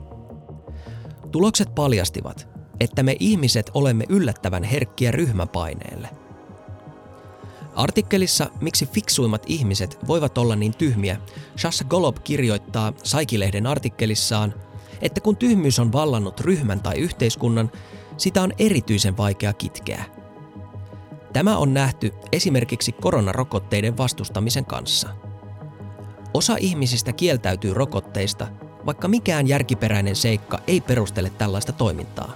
Tulokset 1.32 1.74
paljastivat, 1.74 2.48
että 2.80 3.02
me 3.02 3.16
ihmiset 3.20 3.70
olemme 3.74 4.04
yllättävän 4.08 4.64
herkkiä 4.64 5.10
ryhmäpaineelle– 5.10 6.08
Artikkelissa 7.74 8.50
Miksi 8.60 8.86
fiksuimmat 8.86 9.42
ihmiset 9.46 9.98
voivat 10.06 10.38
olla 10.38 10.56
niin 10.56 10.74
tyhmiä, 10.74 11.16
Shasha 11.58 11.84
Golob 11.84 12.16
kirjoittaa 12.24 12.92
Saikilehden 13.02 13.66
artikkelissaan, 13.66 14.54
että 15.02 15.20
kun 15.20 15.36
tyhmyys 15.36 15.78
on 15.78 15.92
vallannut 15.92 16.40
ryhmän 16.40 16.80
tai 16.80 16.98
yhteiskunnan, 16.98 17.70
sitä 18.16 18.42
on 18.42 18.52
erityisen 18.58 19.16
vaikea 19.16 19.52
kitkeä. 19.52 20.04
Tämä 21.32 21.56
on 21.56 21.74
nähty 21.74 22.12
esimerkiksi 22.32 22.92
koronarokotteiden 22.92 23.96
vastustamisen 23.96 24.64
kanssa. 24.64 25.08
Osa 26.34 26.56
ihmisistä 26.60 27.12
kieltäytyy 27.12 27.74
rokotteista, 27.74 28.46
vaikka 28.86 29.08
mikään 29.08 29.48
järkiperäinen 29.48 30.16
seikka 30.16 30.58
ei 30.66 30.80
perustele 30.80 31.30
tällaista 31.38 31.72
toimintaa. 31.72 32.32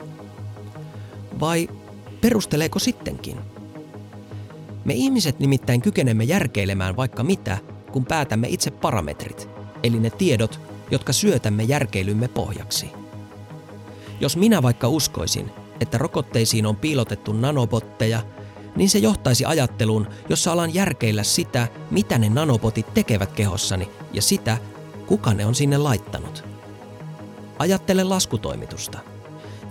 Vai 1.41 1.69
perusteleeko 2.21 2.79
sittenkin? 2.79 3.58
Me 4.85 4.95
ihmiset 4.95 5.41
nimittäin 5.41 5.83
kykenemme 5.83 6.25
järkeilemään 6.25 6.97
vaikka 6.97 7.23
mitä, 7.23 7.59
kun 7.93 8.05
päätämme 8.05 8.49
itse 8.51 8.71
parametrit, 8.71 9.49
eli 9.83 10.01
ne 10.01 10.11
tiedot, 10.11 10.61
jotka 10.91 11.13
syötämme 11.13 11.63
järkeilymme 11.63 12.29
pohjaksi. 12.29 12.91
Jos 14.21 14.37
minä 14.37 14.63
vaikka 14.63 14.89
uskoisin, 14.89 15.51
että 15.81 15.99
rokotteisiin 15.99 16.67
on 16.67 16.77
piilotettu 16.77 17.33
nanobotteja, 17.33 18.23
niin 18.77 18.91
se 18.91 18.99
johtaisi 18.99 19.45
ajatteluun, 19.45 20.07
jossa 20.29 20.53
alan 20.53 20.75
järkeillä 20.75 21.23
sitä, 21.23 21.69
mitä 21.91 22.19
ne 22.19 22.29
nanobotit 22.29 22.95
tekevät 22.95 23.33
kehossani 23.33 23.89
ja 24.13 24.23
sitä, 24.23 24.59
kuka 25.07 25.35
ne 25.35 25.47
on 25.47 25.55
sinne 25.55 25.79
laittanut. 25.79 26.45
Ajattele 27.59 28.05
laskutoimitusta. 28.05 28.99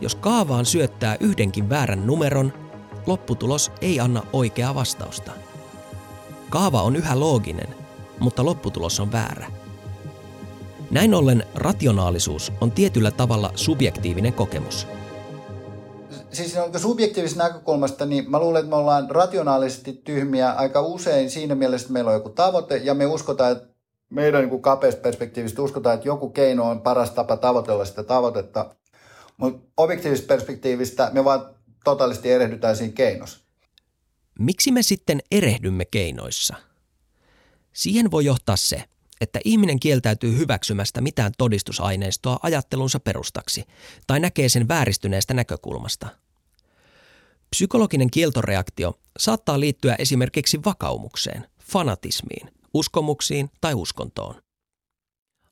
Jos 0.02 0.16
kaavaan 0.16 0.66
syöttää 0.66 1.18
yhdenkin 1.20 1.70
väärän 1.70 2.08
numeron, 2.08 2.54
lopputulos 3.08 3.72
ei 3.82 4.00
anna 4.00 4.24
oikeaa 4.34 4.76
vastausta. 4.76 5.32
Kaava 6.50 6.82
on 6.82 6.96
yhä 6.96 7.20
looginen, 7.20 7.76
mutta 8.20 8.46
lopputulos 8.46 9.00
on 9.00 9.12
väärä. 9.12 9.48
Näin 10.92 11.14
ollen 11.14 11.44
rationaalisuus 11.56 12.54
on 12.62 12.72
tietyllä 12.72 13.12
tavalla 13.12 13.52
subjektiivinen 13.56 14.34
kokemus. 14.34 14.88
Siis 16.32 16.56
subjektiivisesta 16.78 17.44
näkökulmasta, 17.44 18.06
niin 18.06 18.32
mä 18.32 18.40
luulen, 18.40 18.60
että 18.60 18.70
me 18.70 18.76
ollaan 18.76 19.12
rationaalisesti 19.12 19.94
tyhmiä 19.94 20.52
aika 20.52 20.82
usein 20.82 21.30
siinä 21.30 21.56
mielessä, 21.56 21.86
että 21.86 21.94
meillä 21.94 22.10
on 22.10 22.16
joku 22.16 22.30
tavoite 22.30 22.78
ja 22.78 22.94
me 22.94 23.06
uskotaan, 23.06 23.52
että 23.52 23.68
meidän 24.10 24.50
niin 24.50 24.62
kapeasta 24.62 25.02
perspektiivistä 25.02 25.62
uskotaan, 25.62 25.96
että 25.96 26.08
joku 26.08 26.30
keino 26.30 26.70
on 26.70 26.82
paras 26.82 27.12
tapa 27.12 27.38
tavoitella 27.38 27.86
sitä 27.86 28.04
tavoitetta. 28.04 28.76
Mutta 29.38 29.68
objektiivisesta 29.78 30.28
perspektiivistä 30.28 31.10
me 31.14 31.26
vaan 31.26 31.57
totaalisesti 31.92 32.32
erehdytään 32.32 32.78
siinä 32.78 32.94
keinossa. 32.94 33.40
Miksi 34.40 34.72
me 34.72 34.84
sitten 34.84 35.22
erehdymme 35.32 35.86
keinoissa? 35.86 36.56
Siihen 37.74 38.12
voi 38.12 38.26
johtaa 38.26 38.56
se, 38.56 38.84
että 39.22 39.40
ihminen 39.46 39.80
kieltäytyy 39.80 40.38
hyväksymästä 40.38 41.02
mitään 41.02 41.32
todistusaineistoa 41.38 42.40
ajattelunsa 42.44 43.00
perustaksi 43.00 43.64
tai 44.08 44.20
näkee 44.20 44.50
sen 44.50 44.68
vääristyneestä 44.68 45.34
näkökulmasta. 45.34 46.08
Psykologinen 47.50 48.12
kieltoreaktio 48.12 49.00
saattaa 49.20 49.60
liittyä 49.60 49.96
esimerkiksi 50.00 50.60
vakaumukseen, 50.66 51.48
fanatismiin, 51.62 52.52
uskomuksiin 52.74 53.50
tai 53.62 53.74
uskontoon. 53.74 54.36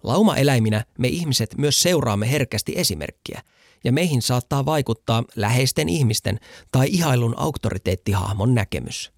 Lauma-eläiminä 0.03 0.85
me 0.99 1.07
ihmiset 1.07 1.57
myös 1.57 1.81
seuraamme 1.81 2.31
herkästi 2.31 2.73
esimerkkiä, 2.75 3.41
ja 3.83 3.91
meihin 3.91 4.21
saattaa 4.21 4.65
vaikuttaa 4.65 5.23
läheisten 5.35 5.89
ihmisten 5.89 6.39
tai 6.71 6.87
ihailun 6.89 7.39
auktoriteettihahmon 7.39 8.55
näkemys. 8.55 9.11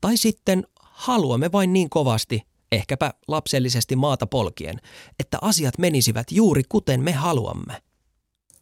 Tai 0.00 0.16
sitten 0.16 0.66
haluamme 0.80 1.52
vain 1.52 1.72
niin 1.72 1.90
kovasti, 1.90 2.42
ehkäpä 2.72 3.14
lapsellisesti 3.28 3.96
maata 3.96 4.26
polkien, 4.26 4.80
että 5.18 5.38
asiat 5.42 5.78
menisivät 5.78 6.32
juuri 6.32 6.62
kuten 6.68 7.00
me 7.00 7.12
haluamme. 7.12 7.82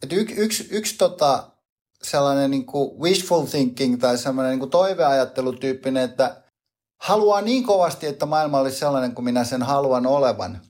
Et 0.03 0.13
y- 0.13 0.33
yksi, 0.37 0.67
yksi 0.71 0.95
tota, 0.97 1.51
sellainen 2.03 2.51
niin 2.51 2.65
kuin 2.65 2.99
wishful 2.99 3.45
thinking 3.45 3.99
tai 3.99 4.17
sellainen 4.17 4.51
niin 4.51 4.59
kuin 4.59 4.71
toiveajattelutyyppinen, 4.71 6.03
että 6.03 6.43
haluaa 7.01 7.41
niin 7.41 7.63
kovasti, 7.63 8.07
että 8.07 8.25
maailma 8.25 8.59
olisi 8.59 8.79
sellainen 8.79 9.15
kuin 9.15 9.25
minä 9.25 9.43
sen 9.43 9.63
haluan 9.63 10.05
olevan, 10.05 10.61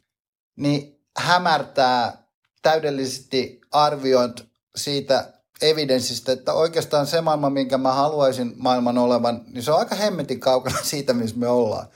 niin 0.56 1.00
hämärtää 1.18 2.29
täydellisesti 2.62 3.62
arvioint 3.72 4.46
siitä 4.76 5.34
evidenssistä, 5.62 6.32
että 6.32 6.54
oikeastaan 6.54 7.08
se 7.08 7.22
maailma, 7.22 7.50
minkä 7.50 7.78
mä 7.78 7.94
haluaisin 7.94 8.54
maailman 8.58 8.98
olevan, 8.98 9.42
niin 9.54 9.64
se 9.64 9.72
on 9.72 9.80
aika 9.80 9.96
hemmetin 9.96 10.40
kaukana 10.40 10.78
siitä, 10.92 11.14
missä 11.14 11.38
me 11.38 11.48
ollaan. 11.48 11.88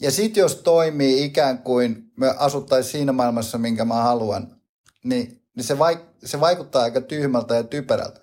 Ja 0.00 0.10
sitten 0.10 0.40
jos 0.40 0.54
toimii 0.54 1.24
ikään 1.24 1.58
kuin 1.58 2.10
me 2.16 2.34
asuttaisiin 2.38 2.92
siinä 2.92 3.12
maailmassa, 3.12 3.58
minkä 3.58 3.84
mä 3.84 3.94
haluan, 3.94 4.56
niin, 5.04 5.42
niin 5.56 5.64
se, 5.64 5.74
vaik- 5.74 6.24
se 6.24 6.40
vaikuttaa 6.40 6.82
aika 6.82 7.00
tyhmältä 7.00 7.54
ja 7.54 7.64
typerältä. 7.64 8.20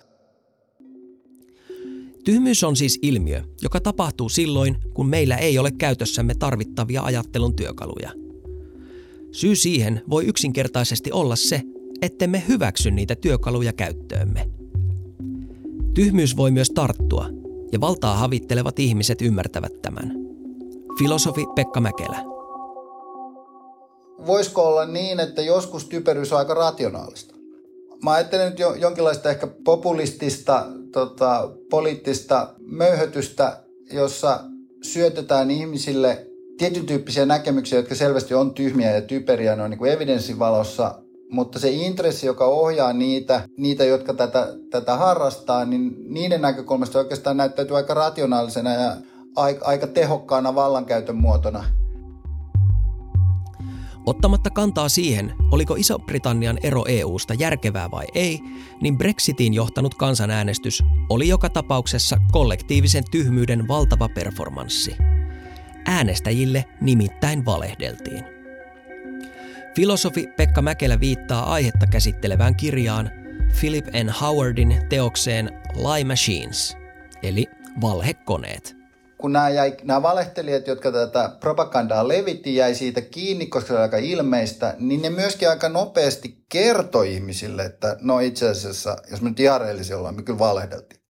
Tyhmyys 2.23 2.63
on 2.63 2.75
siis 2.75 2.99
ilmiö, 3.01 3.43
joka 3.61 3.79
tapahtuu 3.79 4.29
silloin, 4.29 4.77
kun 4.93 5.09
meillä 5.09 5.37
ei 5.37 5.59
ole 5.59 5.71
käytössämme 5.71 6.35
tarvittavia 6.35 7.03
ajattelun 7.03 7.55
työkaluja. 7.55 8.11
Syy 9.31 9.55
siihen 9.55 10.01
voi 10.09 10.25
yksinkertaisesti 10.25 11.11
olla 11.11 11.35
se, 11.35 11.61
ettemme 12.01 12.43
hyväksy 12.47 12.91
niitä 12.91 13.15
työkaluja 13.15 13.73
käyttöömme. 13.73 14.49
Tyhmyys 15.93 16.37
voi 16.37 16.51
myös 16.51 16.69
tarttua, 16.69 17.29
ja 17.71 17.81
valtaa 17.81 18.17
havittelevat 18.17 18.79
ihmiset 18.79 19.21
ymmärtävät 19.21 19.81
tämän. 19.81 20.11
Filosofi 20.99 21.45
Pekka 21.55 21.81
Mäkelä. 21.81 22.17
Voisiko 24.25 24.67
olla 24.67 24.85
niin, 24.85 25.19
että 25.19 25.41
joskus 25.41 25.85
typeryys 25.85 26.33
on 26.33 26.39
aika 26.39 26.53
rationaalista? 26.53 27.35
Mä 28.03 28.11
ajattelen 28.11 28.49
nyt 28.49 28.59
jo, 28.59 28.73
jonkinlaista 28.73 29.29
ehkä 29.29 29.47
populistista, 29.63 30.65
tota, 30.91 31.49
poliittista 31.69 32.53
möyhötystä, 32.59 33.63
jossa 33.93 34.39
syötetään 34.81 35.51
ihmisille 35.51 36.27
tietyn 36.57 36.85
tyyppisiä 36.85 37.25
näkemyksiä, 37.25 37.79
jotka 37.79 37.95
selvästi 37.95 38.33
on 38.33 38.53
tyhmiä 38.53 38.91
ja 38.91 39.01
typeriä 39.01 39.55
noin 39.55 39.69
niin 39.69 39.79
kuin 39.79 39.91
evidenssin 39.91 40.39
valossa, 40.39 40.95
mutta 41.31 41.59
se 41.59 41.69
intressi, 41.69 42.25
joka 42.27 42.45
ohjaa 42.45 42.93
niitä, 42.93 43.49
niitä 43.57 43.83
jotka 43.83 44.13
tätä, 44.13 44.47
tätä 44.69 44.95
harrastaa, 44.95 45.65
niin 45.65 45.95
niiden 46.09 46.41
näkökulmasta 46.41 46.99
oikeastaan 46.99 47.37
näyttäytyy 47.37 47.77
aika 47.77 47.93
rationaalisena 47.93 48.73
ja 48.73 48.95
aika, 49.35 49.65
aika 49.65 49.87
tehokkaana 49.87 50.55
vallankäytön 50.55 51.15
muotona. 51.15 51.63
Ottamatta 54.05 54.49
kantaa 54.49 54.89
siihen, 54.89 55.33
oliko 55.51 55.75
Iso-Britannian 55.75 56.57
ero 56.63 56.83
EUsta 56.87 57.33
järkevää 57.33 57.91
vai 57.91 58.05
ei, 58.15 58.39
niin 58.81 58.97
Brexitiin 58.97 59.53
johtanut 59.53 59.95
kansanäänestys 59.95 60.83
oli 61.09 61.27
joka 61.27 61.49
tapauksessa 61.49 62.17
kollektiivisen 62.31 63.03
tyhmyyden 63.11 63.67
valtava 63.67 64.09
performanssi. 64.09 64.95
Äänestäjille 65.85 66.65
nimittäin 66.81 67.45
valehdeltiin. 67.45 68.36
Filosofi 69.77 70.27
Pekka 70.37 70.61
Mäkelä 70.61 70.99
viittaa 70.99 71.53
aihetta 71.53 71.87
käsittelevään 71.87 72.55
kirjaan 72.55 73.11
Philip 73.59 73.85
N. 73.85 74.09
Howardin 74.21 74.85
teokseen 74.89 75.49
Lie 75.75 76.03
Machines, 76.03 76.77
eli 77.23 77.45
valhekoneet 77.81 78.75
kun 79.17 79.33
nämä, 79.33 79.49
jäi, 79.49 79.77
nämä 79.83 80.01
valehtelijat, 80.01 80.67
jotka 80.67 80.91
tätä 80.91 81.29
propagandaa 81.39 82.07
levitti, 82.07 82.55
jäi 82.55 82.75
siitä 82.75 83.01
kiinni, 83.01 83.45
koska 83.45 83.67
se 83.67 83.73
oli 83.73 83.81
aika 83.81 83.97
ilmeistä, 83.97 84.75
niin 84.79 85.01
ne 85.01 85.09
myöskin 85.09 85.49
aika 85.49 85.69
nopeasti 85.69 86.45
kertoi 86.49 87.13
ihmisille, 87.13 87.65
että 87.65 87.97
no 88.01 88.19
itse 88.19 88.49
asiassa, 88.49 88.97
jos 89.11 89.21
me 89.21 89.29
nyt 89.29 89.39
ihan 89.39 89.61
ollaan, 89.97 90.15
me 90.15 90.23
kyllä 90.23 90.39
valehdeltiin. 90.39 91.01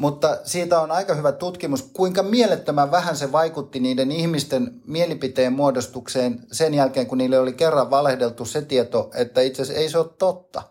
Mutta 0.00 0.38
siitä 0.44 0.80
on 0.80 0.90
aika 0.90 1.14
hyvä 1.14 1.32
tutkimus, 1.32 1.82
kuinka 1.92 2.22
mielettömän 2.22 2.90
vähän 2.90 3.16
se 3.16 3.32
vaikutti 3.32 3.80
niiden 3.80 4.12
ihmisten 4.12 4.80
mielipiteen 4.86 5.52
muodostukseen 5.52 6.40
sen 6.52 6.74
jälkeen, 6.74 7.06
kun 7.06 7.18
niille 7.18 7.38
oli 7.38 7.52
kerran 7.52 7.90
valehdeltu 7.90 8.44
se 8.44 8.62
tieto, 8.62 9.10
että 9.14 9.40
itse 9.40 9.62
asiassa 9.62 9.80
ei 9.80 9.88
se 9.88 9.98
ole 9.98 10.08
totta 10.18 10.62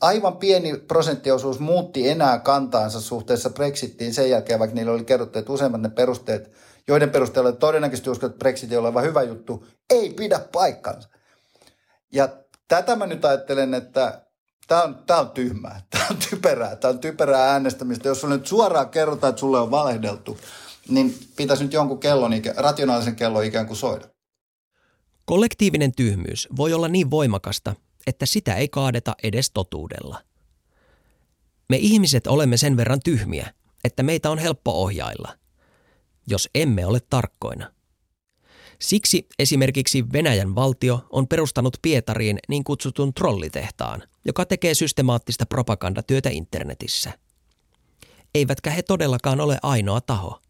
aivan 0.00 0.36
pieni 0.36 0.76
prosenttiosuus 0.76 1.58
muutti 1.58 2.08
enää 2.08 2.38
kantaansa 2.38 3.00
suhteessa 3.00 3.50
Brexittiin 3.50 4.14
sen 4.14 4.30
jälkeen, 4.30 4.58
vaikka 4.58 4.74
niillä 4.74 4.92
oli 4.92 5.04
kerrottu, 5.04 5.38
että 5.38 5.52
useimmat 5.52 5.80
ne 5.80 5.88
perusteet, 5.88 6.52
joiden 6.88 7.10
perusteella 7.10 7.52
todennäköisesti 7.52 8.10
uskon, 8.10 8.30
että 8.30 8.38
Brexit 8.38 8.72
on 8.72 8.78
oleva 8.78 9.00
hyvä 9.00 9.22
juttu, 9.22 9.66
ei 9.90 10.10
pidä 10.10 10.40
paikkansa. 10.52 11.08
Ja 12.12 12.28
tätä 12.68 12.96
mä 12.96 13.06
nyt 13.06 13.24
ajattelen, 13.24 13.74
että 13.74 14.22
tämä 14.70 14.82
on, 14.82 14.98
tämä 15.06 15.20
on 15.20 15.30
tyhmää, 15.30 15.82
tämä 15.90 16.06
on 16.10 16.16
typerää, 16.30 16.76
tämä 16.76 16.92
on 16.92 16.98
typerää 16.98 17.52
äänestämistä. 17.52 18.08
Jos 18.08 18.20
sulle 18.20 18.36
nyt 18.36 18.46
suoraan 18.46 18.88
kerrotaan, 18.88 19.30
että 19.30 19.40
sulle 19.40 19.60
on 19.60 19.70
valehdeltu, 19.70 20.38
niin 20.88 21.18
pitäisi 21.36 21.64
nyt 21.64 21.72
jonkun 21.72 22.00
kellon, 22.00 22.32
rationaalisen 22.56 23.16
kellon 23.16 23.44
ikään 23.44 23.66
kuin 23.66 23.76
soida. 23.76 24.08
Kollektiivinen 25.24 25.92
tyhmyys 25.92 26.48
voi 26.56 26.72
olla 26.72 26.88
niin 26.88 27.10
voimakasta, 27.10 27.74
että 28.06 28.26
sitä 28.26 28.54
ei 28.54 28.68
kaadeta 28.68 29.14
edes 29.22 29.50
totuudella. 29.50 30.22
Me 31.68 31.76
ihmiset 31.76 32.26
olemme 32.26 32.56
sen 32.56 32.76
verran 32.76 33.00
tyhmiä, 33.04 33.54
että 33.84 34.02
meitä 34.02 34.30
on 34.30 34.38
helppo 34.38 34.82
ohjailla, 34.82 35.36
jos 36.26 36.48
emme 36.54 36.86
ole 36.86 37.00
tarkkoina. 37.10 37.72
Siksi 38.80 39.26
esimerkiksi 39.38 40.04
Venäjän 40.12 40.54
valtio 40.54 41.06
on 41.10 41.28
perustanut 41.28 41.76
Pietariin 41.82 42.38
niin 42.48 42.64
kutsutun 42.64 43.14
trollitehtaan, 43.14 44.02
joka 44.24 44.44
tekee 44.44 44.74
systemaattista 44.74 45.46
propagandatyötä 45.46 46.30
internetissä. 46.30 47.12
Eivätkä 48.34 48.70
he 48.70 48.82
todellakaan 48.82 49.40
ole 49.40 49.58
ainoa 49.62 50.00
taho. 50.00 50.40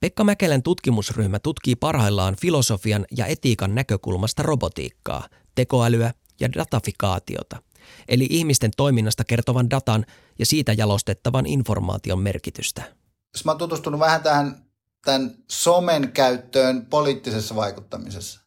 Pekka 0.00 0.24
Mäkelän 0.24 0.62
tutkimusryhmä 0.62 1.38
tutkii 1.38 1.76
parhaillaan 1.76 2.36
filosofian 2.36 3.06
ja 3.16 3.26
etiikan 3.26 3.74
näkökulmasta 3.74 4.42
robotiikkaa, 4.42 5.28
tekoälyä 5.54 6.14
ja 6.40 6.52
datafikaatiota, 6.52 7.62
eli 8.08 8.26
ihmisten 8.30 8.70
toiminnasta 8.76 9.24
kertovan 9.24 9.70
datan 9.70 10.06
ja 10.38 10.46
siitä 10.46 10.72
jalostettavan 10.72 11.46
informaation 11.46 12.18
merkitystä. 12.18 12.82
Jos 13.34 13.44
mä 13.44 13.50
oon 13.50 13.58
tutustunut 13.58 14.00
vähän 14.00 14.22
tähän 14.22 14.64
tämän 15.04 15.34
somen 15.50 16.12
käyttöön 16.12 16.86
poliittisessa 16.86 17.56
vaikuttamisessa, 17.56 18.40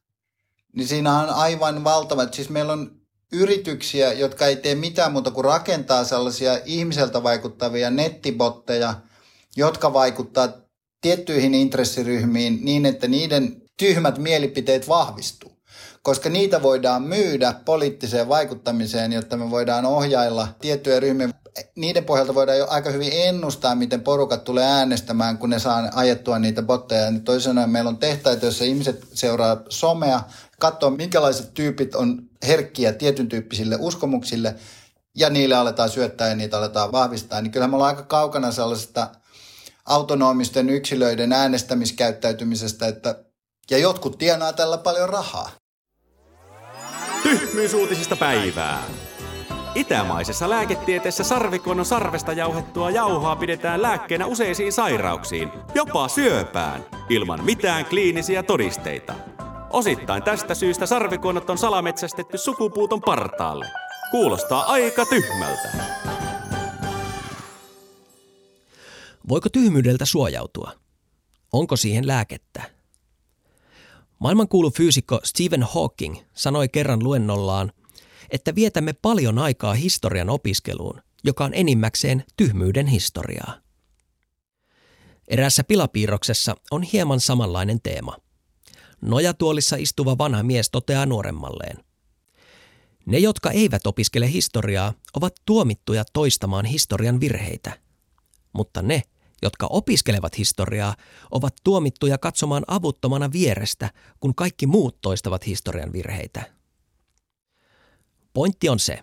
niin 0.76 0.88
siinä 0.88 1.20
on 1.20 1.30
aivan 1.30 1.84
valtava, 1.84 2.28
siis 2.32 2.50
meillä 2.50 2.74
on 2.74 2.97
yrityksiä, 3.32 4.14
jotka 4.14 4.46
ei 4.46 4.56
tee 4.56 4.76
mitään 4.76 5.12
muuta 5.12 5.32
kuin 5.32 5.46
rakentaa 5.46 6.04
sellaisia 6.04 6.60
ihmiseltä 6.66 7.24
vaikuttavia 7.24 7.90
nettibotteja, 7.90 8.94
jotka 9.56 9.94
vaikuttaa 9.94 10.54
tiettyihin 11.02 11.54
intressiryhmiin 11.54 12.60
niin, 12.62 12.86
että 12.86 13.08
niiden 13.08 13.62
tyhmät 13.78 14.18
mielipiteet 14.18 14.88
vahvistuu 14.88 15.58
koska 16.08 16.30
niitä 16.30 16.62
voidaan 16.62 17.04
myydä 17.04 17.54
poliittiseen 17.66 18.30
vaikuttamiseen, 18.30 19.14
jotta 19.14 19.38
me 19.38 19.50
voidaan 19.50 19.86
ohjailla 19.86 20.48
tiettyjä 20.62 21.00
ryhmiä. 21.00 21.30
Niiden 21.76 22.06
pohjalta 22.06 22.36
voidaan 22.36 22.58
jo 22.58 22.68
aika 22.70 22.90
hyvin 22.90 23.12
ennustaa, 23.14 23.76
miten 23.76 24.02
porukat 24.02 24.44
tulee 24.44 24.66
äänestämään, 24.66 25.38
kun 25.38 25.50
ne 25.50 25.60
saa 25.60 25.90
ajettua 25.94 26.40
niitä 26.40 26.62
botteja. 26.62 27.12
Toisin 27.24 27.70
meillä 27.70 27.88
on 27.88 27.98
tehtaita, 27.98 28.46
joissa 28.46 28.64
ihmiset 28.64 29.08
seuraa 29.14 29.62
somea, 29.70 30.22
katsoo 30.60 30.90
minkälaiset 30.90 31.54
tyypit 31.54 31.96
on 31.96 32.27
herkkiä 32.48 32.94
tietyn 32.94 33.30
tyyppisille 33.30 33.78
uskomuksille, 33.80 34.56
ja 35.16 35.30
niille 35.30 35.56
aletaan 35.56 35.90
syöttää 35.90 36.30
ja 36.30 36.36
niitä 36.36 36.58
aletaan 36.58 36.92
vahvistaa. 36.92 37.42
Niin 37.42 37.52
kyllä 37.52 37.68
me 37.68 37.76
ollaan 37.76 37.96
aika 37.96 38.08
kaukana 38.08 38.52
sellaisesta 38.52 39.08
autonomisten 39.86 40.70
yksilöiden 40.70 41.34
äänestämiskäyttäytymisestä, 41.34 42.88
että 42.88 43.16
ja 43.72 43.78
jotkut 43.78 44.18
tienaa 44.18 44.54
tällä 44.54 44.78
paljon 44.78 45.10
rahaa. 45.10 45.52
Tyhmyysuutisista 47.24 48.16
päivää. 48.16 48.84
Itämaisessa 49.76 50.50
lääketieteessä 50.50 51.24
sarvikon 51.24 51.86
sarvesta 51.86 52.34
jauhettua 52.34 52.90
jauhaa 52.90 53.36
pidetään 53.36 53.82
lääkkeenä 53.82 54.26
useisiin 54.26 54.74
sairauksiin, 54.74 55.50
jopa 55.76 56.08
syöpään, 56.08 56.86
ilman 57.10 57.46
mitään 57.46 57.86
kliinisiä 57.86 58.44
todisteita. 58.44 59.14
Osittain 59.70 60.24
tästä 60.24 60.56
syystä 60.56 60.86
sarvikuonot 60.86 61.50
on 61.50 61.58
salametsästetty 61.58 62.38
sukupuuton 62.38 63.02
partaalle. 63.02 63.66
Kuulostaa 64.12 64.64
aika 64.64 65.06
tyhmältä. 65.06 65.70
Voiko 69.30 69.50
tyhmyydeltä 69.50 70.06
suojautua? 70.06 70.72
Onko 71.54 71.76
siihen 71.76 72.08
lääkettä? 72.08 72.64
Maailmankuulu 74.20 74.72
fyysikko 74.72 75.20
Stephen 75.24 75.64
Hawking 75.64 76.18
sanoi 76.34 76.70
kerran 76.70 77.04
luennollaan, 77.04 77.72
että 78.30 78.56
vietämme 78.56 78.94
paljon 79.02 79.40
aikaa 79.40 79.74
historian 79.74 80.30
opiskeluun, 80.30 81.02
joka 81.24 81.46
on 81.46 81.54
enimmäkseen 81.54 82.24
tyhmyyden 82.38 82.88
historiaa. 82.88 83.54
Eräässä 85.28 85.64
pilapiirroksessa 85.64 86.56
on 86.72 86.84
hieman 86.84 87.20
samanlainen 87.20 87.82
teema. 87.82 88.27
Nojatuolissa 89.02 89.76
istuva 89.76 90.18
vanha 90.18 90.44
mies 90.44 90.70
toteaa 90.70 91.06
nuoremmalleen. 91.06 91.78
Ne, 93.06 93.18
jotka 93.18 93.52
eivät 93.52 93.88
opiskele 93.88 94.32
historiaa, 94.32 94.94
ovat 95.14 95.36
tuomittuja 95.46 96.04
toistamaan 96.14 96.66
historian 96.66 97.20
virheitä. 97.20 97.80
Mutta 98.54 98.82
ne, 98.82 99.02
jotka 99.42 99.68
opiskelevat 99.70 100.38
historiaa, 100.38 100.96
ovat 101.32 101.56
tuomittuja 101.64 102.18
katsomaan 102.18 102.64
avuttomana 102.68 103.32
vierestä, 103.32 103.90
kun 104.20 104.36
kaikki 104.36 104.68
muut 104.68 104.98
toistavat 105.02 105.46
historian 105.46 105.94
virheitä. 105.94 106.54
Pointti 108.34 108.70
on 108.70 108.80
se, 108.80 109.00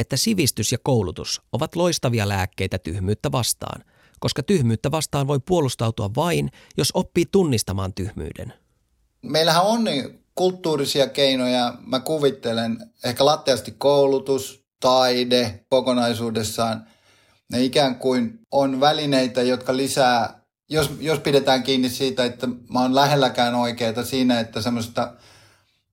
että 0.00 0.16
sivistys 0.16 0.72
ja 0.72 0.78
koulutus 0.82 1.42
ovat 1.52 1.76
loistavia 1.76 2.28
lääkkeitä 2.28 2.78
tyhmyyttä 2.78 3.32
vastaan, 3.32 3.84
koska 4.20 4.42
tyhmyyttä 4.42 4.90
vastaan 4.90 5.26
voi 5.26 5.40
puolustautua 5.40 6.10
vain, 6.16 6.50
jos 6.76 6.90
oppii 6.94 7.26
tunnistamaan 7.26 7.94
tyhmyyden. 7.94 8.63
Meillähän 9.24 9.64
on 9.64 9.84
niin 9.84 10.24
kulttuurisia 10.34 11.06
keinoja, 11.06 11.74
mä 11.86 12.00
kuvittelen, 12.00 12.90
ehkä 13.04 13.24
latteasti 13.24 13.74
koulutus, 13.78 14.64
taide 14.80 15.64
kokonaisuudessaan, 15.70 16.86
ne 17.52 17.64
ikään 17.64 17.96
kuin 17.96 18.40
on 18.50 18.80
välineitä, 18.80 19.42
jotka 19.42 19.76
lisää, 19.76 20.40
jos, 20.70 20.90
jos 21.00 21.18
pidetään 21.18 21.62
kiinni 21.62 21.90
siitä, 21.90 22.24
että 22.24 22.46
mä 22.46 22.80
oon 22.80 22.94
lähelläkään 22.94 23.54
oikeaa 23.54 24.04
siinä, 24.04 24.40
että 24.40 24.60
semmoista 24.60 25.14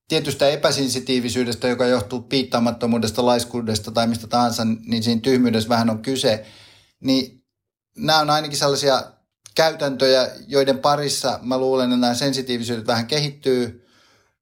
tietystä 0.08 0.50
epäsensitiivisyydestä, 0.50 1.68
joka 1.68 1.86
johtuu 1.86 2.22
piittaamattomuudesta, 2.22 3.26
laiskuudesta 3.26 3.92
tai 3.92 4.08
mistä 4.08 4.28
tahansa, 4.28 4.64
niin 4.66 5.04
siinä 5.04 5.22
tyhmyydessä 5.22 5.70
vähän 5.70 5.90
on 5.90 6.02
kyse, 6.02 6.46
niin 7.00 7.44
nämä 7.98 8.20
on 8.20 8.30
ainakin 8.30 8.58
sellaisia 8.58 9.04
käytäntöjä, 9.62 10.30
joiden 10.48 10.80
parissa 10.80 11.40
mä 11.42 11.58
luulen, 11.58 11.90
että 11.90 12.02
nämä 12.02 12.14
sensitiivisyydet 12.14 12.88
vähän 12.88 13.08
kehittyy 13.08 13.88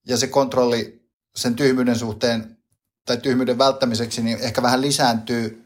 ja 0.07 0.17
se 0.17 0.27
kontrolli 0.27 1.01
sen 1.35 1.55
tyhmyyden 1.55 1.95
suhteen 1.95 2.57
tai 3.05 3.17
tyhmyyden 3.17 3.57
välttämiseksi 3.57 4.21
niin 4.21 4.37
ehkä 4.41 4.61
vähän 4.61 4.81
lisääntyy. 4.81 5.65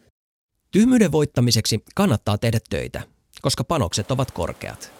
Tyhmyyden 0.72 1.12
voittamiseksi 1.12 1.84
kannattaa 1.96 2.38
tehdä 2.38 2.60
töitä, 2.70 3.02
koska 3.42 3.64
panokset 3.64 4.12
ovat 4.12 4.32
korkeat. 4.32 4.92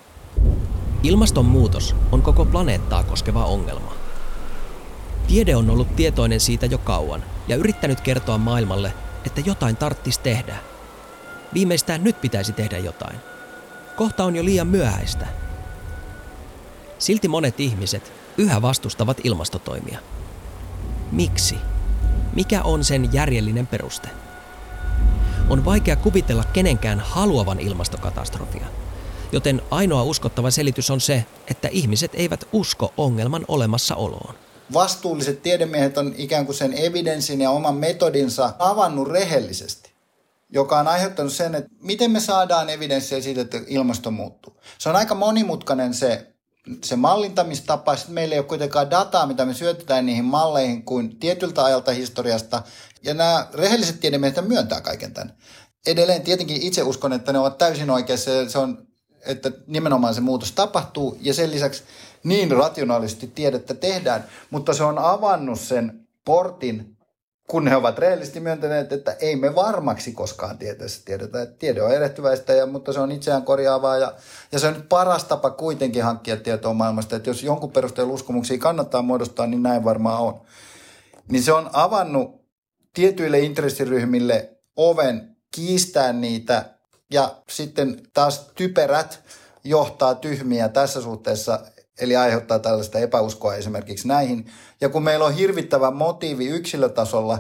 Ilmastonmuutos 1.04 1.96
on 2.12 2.22
koko 2.22 2.46
planeettaa 2.46 3.04
koskeva 3.04 3.46
ongelma. 3.46 3.96
Tiede 5.28 5.56
on 5.56 5.70
ollut 5.70 5.96
tietoinen 5.96 6.40
siitä 6.40 6.66
jo 6.66 6.78
kauan 6.78 7.24
ja 7.48 7.56
yrittänyt 7.56 8.02
kertoa 8.02 8.38
maailmalle, 8.38 8.94
että 9.26 9.42
jotain 9.46 9.78
tarttis 9.78 10.18
tehdä. 10.18 10.58
Viimeistään 11.54 12.04
nyt 12.04 12.22
pitäisi 12.22 12.54
tehdä 12.54 12.78
jotain. 12.78 13.33
Kohta 13.96 14.24
on 14.24 14.36
jo 14.36 14.46
liian 14.46 14.68
myöhäistä. 14.68 15.28
Silti 17.00 17.28
monet 17.28 17.60
ihmiset 17.60 18.14
yhä 18.38 18.62
vastustavat 18.62 19.18
ilmastotoimia. 19.24 20.00
Miksi? 21.12 21.56
Mikä 22.36 22.62
on 22.62 22.84
sen 22.84 23.14
järjellinen 23.14 23.68
peruste? 23.68 24.10
On 25.50 25.66
vaikea 25.66 25.96
kuvitella 25.96 26.44
kenenkään 26.44 27.00
haluavan 27.00 27.60
ilmastokatastrofia, 27.60 28.66
joten 29.32 29.62
ainoa 29.72 30.04
uskottava 30.04 30.52
selitys 30.52 30.90
on 30.90 31.02
se, 31.02 31.26
että 31.48 31.68
ihmiset 31.68 32.12
eivät 32.14 32.48
usko 32.54 32.94
ongelman 32.98 33.46
olemassaoloon 33.48 34.36
vastuulliset 34.74 35.42
tiedemiehet 35.42 35.98
on 35.98 36.14
ikään 36.18 36.46
kuin 36.46 36.56
sen 36.56 36.74
evidenssin 36.78 37.42
ja 37.42 37.52
oman 37.52 37.76
metodinsa 37.76 38.54
avannut 38.60 39.08
rehellisesti, 39.08 39.83
joka 40.54 40.80
on 40.80 40.88
aiheuttanut 40.88 41.34
sen, 41.34 41.56
että 41.56 41.70
miten 41.82 42.12
me 42.12 42.20
saadaan 42.20 42.70
evidenssiä 42.70 43.22
siitä, 43.22 43.42
että 43.42 43.58
ilmasto 43.68 44.12
muuttuu. 44.12 44.62
Se 44.78 44.90
on 44.90 44.96
aika 44.96 45.16
monimutkainen 45.16 45.94
se, 45.94 46.34
se 46.84 46.96
mallintamistapa. 46.96 47.96
Sitten 47.96 48.14
meillä 48.14 48.34
ei 48.36 48.40
ole 48.40 48.48
kuitenkaan 48.48 48.92
dataa, 48.92 49.28
mitä 49.28 49.46
me 49.46 49.54
syötetään 49.54 50.06
niihin 50.06 50.26
malleihin 50.26 50.84
kuin 50.86 51.20
tietyltä 51.20 51.64
ajalta 51.64 51.92
historiasta. 51.92 52.62
Ja 53.04 53.14
nämä 53.14 53.48
rehelliset 53.54 54.00
tiedemiehet 54.00 54.48
myöntää 54.48 54.82
kaiken 54.82 55.14
tämän. 55.14 55.38
Edelleen 55.88 56.22
tietenkin 56.22 56.62
itse 56.62 56.84
uskon, 56.84 57.14
että 57.14 57.34
ne 57.34 57.40
ovat 57.40 57.58
täysin 57.58 57.90
oikeassa. 57.90 58.50
Se 58.50 58.58
on, 58.58 58.88
että 59.26 59.52
nimenomaan 59.68 60.16
se 60.16 60.22
muutos 60.22 60.52
tapahtuu. 60.52 61.18
Ja 61.22 61.34
sen 61.34 61.52
lisäksi 61.52 61.84
niin 62.24 62.52
rationaalisesti 62.52 63.28
tiedettä 63.28 63.74
tehdään, 63.74 64.24
mutta 64.50 64.74
se 64.74 64.84
on 64.84 65.00
avannut 65.00 65.60
sen 65.60 66.08
portin, 66.26 66.93
kun 67.48 67.68
he 67.68 67.76
ovat 67.76 68.00
rehellisesti 68.00 68.40
myöntäneet, 68.40 68.92
että 68.92 69.16
ei 69.20 69.36
me 69.36 69.56
varmaksi 69.56 70.12
koskaan 70.12 70.58
tieteessä 70.58 71.02
tiedetä. 71.06 71.42
Että 71.42 71.56
tiede 71.60 71.82
on 71.82 71.92
erehtyväistä, 71.92 72.54
ja, 72.54 72.66
mutta 72.66 72.94
se 72.94 73.00
on 73.00 73.12
itseään 73.12 73.44
korjaavaa 73.44 73.98
ja, 73.98 74.14
ja 74.52 74.60
se 74.60 74.68
on 74.68 74.74
nyt 74.74 74.90
paras 74.90 75.24
tapa 75.24 75.50
kuitenkin 75.50 76.04
hankkia 76.04 76.38
tietoa 76.38 76.74
maailmasta. 76.74 77.16
Että 77.16 77.30
jos 77.30 77.44
jonkun 77.44 77.72
perusteella 77.72 78.14
uskomuksia 78.14 78.58
kannattaa 78.58 79.02
muodostaa, 79.02 79.48
niin 79.48 79.64
näin 79.64 79.84
varmaan 79.84 80.22
on. 80.22 80.42
Niin 81.32 81.44
se 81.44 81.54
on 81.54 81.70
avannut 81.74 82.44
tietyille 82.94 83.40
intressiryhmille 83.40 84.58
oven 84.76 85.36
kiistää 85.56 86.14
niitä 86.14 86.66
ja 87.12 87.36
sitten 87.50 88.02
taas 88.14 88.52
typerät 88.56 89.24
johtaa 89.64 90.16
tyhmiä 90.16 90.70
tässä 90.70 91.02
suhteessa 91.02 91.60
Eli 92.00 92.16
aiheuttaa 92.16 92.60
tällaista 92.60 93.00
epäuskoa 93.00 93.56
esimerkiksi 93.56 94.08
näihin. 94.08 94.52
Ja 94.82 94.90
kun 94.90 95.04
meillä 95.04 95.26
on 95.26 95.34
hirvittävä 95.34 95.92
motiivi 95.92 96.48
yksilötasolla, 96.48 97.40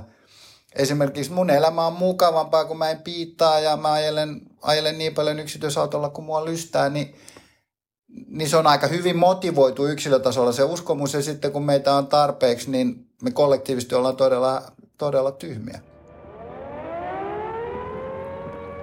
esimerkiksi 0.76 1.32
mun 1.32 1.50
elämä 1.50 1.88
on 1.88 1.94
mukavampaa, 1.94 2.66
kun 2.66 2.78
mä 2.78 2.89
en 2.89 3.02
piittaa 3.02 3.60
ja 3.60 3.78
mä 3.78 3.92
ajelen, 3.92 4.42
ajelen 4.62 4.98
niin 4.98 5.13
paljon 5.13 5.39
yksityisautolla 5.39 6.10
kuin 6.10 6.26
mua 6.26 6.46
lystää, 6.46 6.89
niin, 6.89 7.16
niin 8.28 8.50
se 8.50 8.58
on 8.58 8.68
aika 8.68 8.88
hyvin 8.88 9.18
motivoitu 9.18 9.88
yksilötasolla 9.88 10.52
se 10.52 10.63
uskomus. 10.63 11.13
Ja 11.13 11.22
sitten 11.22 11.52
kun 11.52 11.66
meitä 11.66 11.96
on 11.96 12.08
tarpeeksi, 12.08 12.72
niin 12.72 13.08
me 13.22 13.32
kollektiivisesti 13.32 13.96
ollaan 13.96 14.16
todella, 14.16 14.62
todella 14.98 15.32
tyhmiä. 15.32 15.80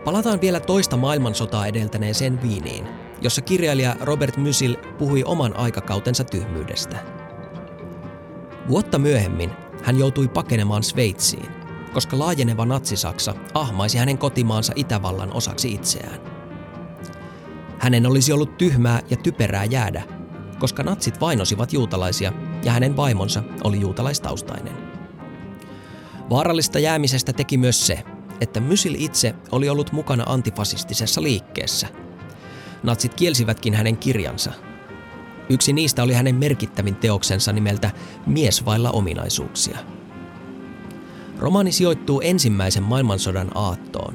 Palataan 0.05 0.41
vielä 0.41 0.61
toista 0.61 0.97
maailmansotaa 0.97 1.67
edeltäneeseen 1.67 2.43
Viiniin 2.43 3.00
jossa 3.21 3.43
kirjailija 3.43 3.97
Robert 4.01 4.37
Mysil 4.37 4.77
puhui 4.99 5.25
oman 5.25 5.57
aikakautensa 5.57 6.25
tyhmyydestä. 6.25 6.97
Vuotta 8.69 8.99
myöhemmin 8.99 9.51
hän 9.83 9.99
joutui 9.99 10.29
pakenemaan 10.29 10.83
Sveitsiin, 10.83 11.51
koska 11.93 12.19
laajeneva 12.19 12.67
natsisaksa 12.67 13.35
ahmaisi 13.55 13.99
hänen 13.99 14.19
kotimaansa 14.19 14.73
Itävallan 14.77 15.33
osaksi 15.33 15.73
itseään. 15.73 16.21
Hänen 17.79 18.07
olisi 18.07 18.33
ollut 18.33 18.59
tyhmää 18.59 19.01
ja 19.11 19.17
typerää 19.17 19.65
jäädä, 19.65 20.03
koska 20.59 20.83
natsit 20.83 21.21
vainosivat 21.21 21.73
juutalaisia 21.73 22.33
ja 22.65 22.73
hänen 22.73 22.97
vaimonsa 22.97 23.43
oli 23.65 23.81
juutalaistaustainen. 23.81 24.73
Vaarallista 26.31 26.79
jäämisestä 26.79 27.33
teki 27.33 27.59
myös 27.59 27.87
se, 27.87 28.05
että 28.41 28.61
Mysil 28.61 28.95
itse 28.99 29.35
oli 29.53 29.69
ollut 29.69 29.93
mukana 29.93 30.25
antifasistisessa 30.27 31.23
liikkeessä– 31.23 31.89
natsit 32.83 33.15
kielsivätkin 33.15 33.75
hänen 33.75 33.97
kirjansa. 33.97 34.53
Yksi 35.49 35.73
niistä 35.73 36.03
oli 36.03 36.13
hänen 36.13 36.35
merkittävin 36.35 36.97
teoksensa 36.97 37.53
nimeltä 37.53 37.91
Mies 38.27 38.65
vailla 38.65 38.91
ominaisuuksia. 38.91 39.79
Romaani 41.39 41.73
sijoittuu 41.73 42.21
ensimmäisen 42.21 42.83
maailmansodan 42.83 43.51
aattoon 43.55 44.15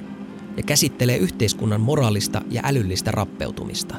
ja 0.57 0.63
käsittelee 0.63 1.17
yhteiskunnan 1.17 1.81
moraalista 1.81 2.41
ja 2.49 2.61
älyllistä 2.65 3.11
rappeutumista. 3.11 3.95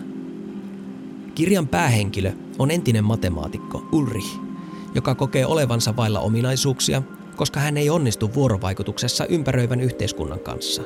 Kirjan 1.35 1.69
päähenkilö 1.69 2.33
on 2.59 2.71
entinen 2.71 3.05
matemaatikko 3.05 3.89
Ulrich, 3.93 4.39
joka 4.95 5.15
kokee 5.15 5.47
olevansa 5.47 5.97
vailla 5.97 6.21
ominaisuuksia, 6.21 7.03
koska 7.37 7.61
hän 7.61 7.77
ei 7.77 7.91
onnistu 7.91 8.35
vuorovaikutuksessa 8.35 9.27
ympäröivän 9.27 9.81
yhteiskunnan 9.81 10.41
kanssa. 10.41 10.83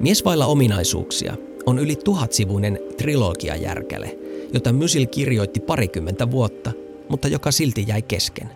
Mies 0.00 0.24
vailla 0.24 0.46
ominaisuuksia 0.46 1.36
on 1.66 1.78
yli 1.78 1.96
tuhatsivuinen 1.96 2.78
trilogiajärkäle, 2.96 4.18
jota 4.52 4.72
Mysil 4.72 5.06
kirjoitti 5.06 5.60
parikymmentä 5.60 6.30
vuotta, 6.30 6.72
mutta 7.08 7.28
joka 7.28 7.50
silti 7.50 7.84
jäi 7.88 8.02
kesken. 8.02 8.50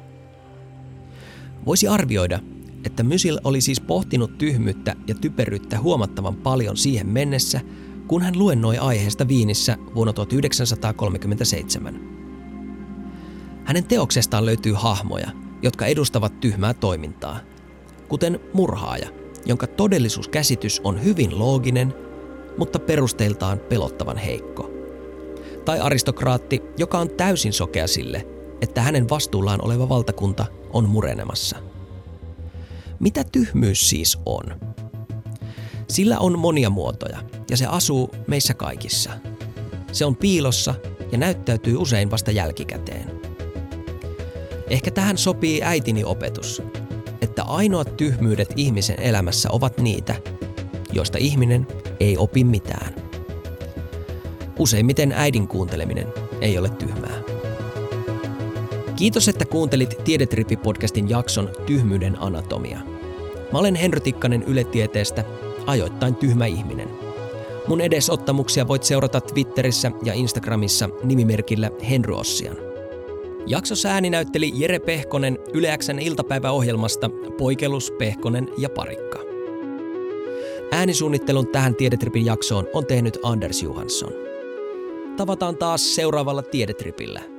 Voisi 1.66 1.88
arvioida, 1.88 2.40
että 2.84 3.02
Mysil 3.02 3.38
oli 3.44 3.60
siis 3.60 3.80
pohtinut 3.80 4.38
tyhmyyttä 4.38 4.96
ja 5.06 5.14
typeryyttä 5.14 5.80
huomattavan 5.80 6.36
paljon 6.36 6.76
siihen 6.76 7.06
mennessä, 7.06 7.60
kun 8.08 8.22
hän 8.22 8.38
luennoi 8.38 8.78
aiheesta 8.78 9.28
Viinissä 9.28 9.76
vuonna 9.94 10.12
1937. 10.12 12.00
Hänen 13.64 13.84
teoksestaan 13.84 14.46
löytyy 14.46 14.72
hahmoja, 14.72 15.30
jotka 15.62 15.86
edustavat 15.86 16.40
tyhmää 16.40 16.74
toimintaa, 16.74 17.40
kuten 18.08 18.40
murhaaja, 18.52 19.08
jonka 19.46 19.66
todellisuuskäsitys 19.66 20.80
on 20.84 21.04
hyvin 21.04 21.38
looginen, 21.38 21.94
mutta 22.58 22.78
perusteiltaan 22.78 23.58
pelottavan 23.58 24.16
heikko. 24.16 24.70
Tai 25.64 25.80
aristokraatti, 25.80 26.62
joka 26.78 26.98
on 26.98 27.10
täysin 27.10 27.52
sokea 27.52 27.86
sille, 27.86 28.26
että 28.60 28.82
hänen 28.82 29.08
vastuullaan 29.08 29.64
oleva 29.64 29.88
valtakunta 29.88 30.46
on 30.72 30.88
murenemassa. 30.88 31.56
Mitä 33.00 33.24
tyhmyys 33.32 33.90
siis 33.90 34.18
on? 34.26 34.44
Sillä 35.88 36.18
on 36.18 36.38
monia 36.38 36.70
muotoja 36.70 37.18
ja 37.50 37.56
se 37.56 37.66
asuu 37.66 38.10
meissä 38.26 38.54
kaikissa. 38.54 39.10
Se 39.92 40.04
on 40.04 40.16
piilossa 40.16 40.74
ja 41.12 41.18
näyttäytyy 41.18 41.76
usein 41.76 42.10
vasta 42.10 42.30
jälkikäteen. 42.30 43.20
Ehkä 44.70 44.90
tähän 44.90 45.18
sopii 45.18 45.62
äitini 45.62 46.04
opetus, 46.04 46.62
että 47.20 47.42
ainoat 47.42 47.96
tyhmyydet 47.96 48.52
ihmisen 48.56 49.00
elämässä 49.00 49.48
ovat 49.52 49.78
niitä, 49.78 50.14
joista 50.96 51.18
ihminen 51.18 51.66
ei 52.00 52.16
opi 52.16 52.44
mitään. 52.44 52.94
Useimmiten 54.58 55.12
äidin 55.12 55.48
kuunteleminen 55.48 56.06
ei 56.40 56.58
ole 56.58 56.68
tyhmää. 56.68 57.22
Kiitos, 58.96 59.28
että 59.28 59.44
kuuntelit 59.44 59.94
Tiedetrippi-podcastin 60.04 61.08
jakson 61.10 61.50
Tyhmyyden 61.66 62.22
anatomia. 62.22 62.78
Mä 63.52 63.58
olen 63.58 63.74
Henry 63.74 64.00
Tikkanen 64.00 64.42
Yle 64.42 64.64
Tieteestä, 64.64 65.24
ajoittain 65.66 66.14
tyhmä 66.14 66.46
ihminen. 66.46 66.88
Mun 67.68 67.80
edesottamuksia 67.80 68.68
voit 68.68 68.82
seurata 68.82 69.20
Twitterissä 69.20 69.92
ja 70.02 70.12
Instagramissa 70.12 70.88
nimimerkillä 71.04 71.70
Henry 71.90 72.14
Ossian. 72.14 72.56
Jaksossa 73.46 73.88
ääni 73.88 74.10
näytteli 74.10 74.52
Jere 74.54 74.78
Pehkonen 74.78 75.38
Yleäksän 75.52 75.98
iltapäiväohjelmasta 75.98 77.10
Poikelus, 77.38 77.92
Pehkonen 77.98 78.48
ja 78.58 78.68
Parikka. 78.68 79.25
Äänisuunnittelun 80.72 81.46
tähän 81.46 81.74
Tiedetripin 81.74 82.24
jaksoon 82.24 82.68
on 82.72 82.86
tehnyt 82.86 83.18
Anders 83.22 83.62
Johansson. 83.62 84.12
Tavataan 85.16 85.56
taas 85.56 85.94
seuraavalla 85.94 86.42
Tiedetripillä– 86.42 87.20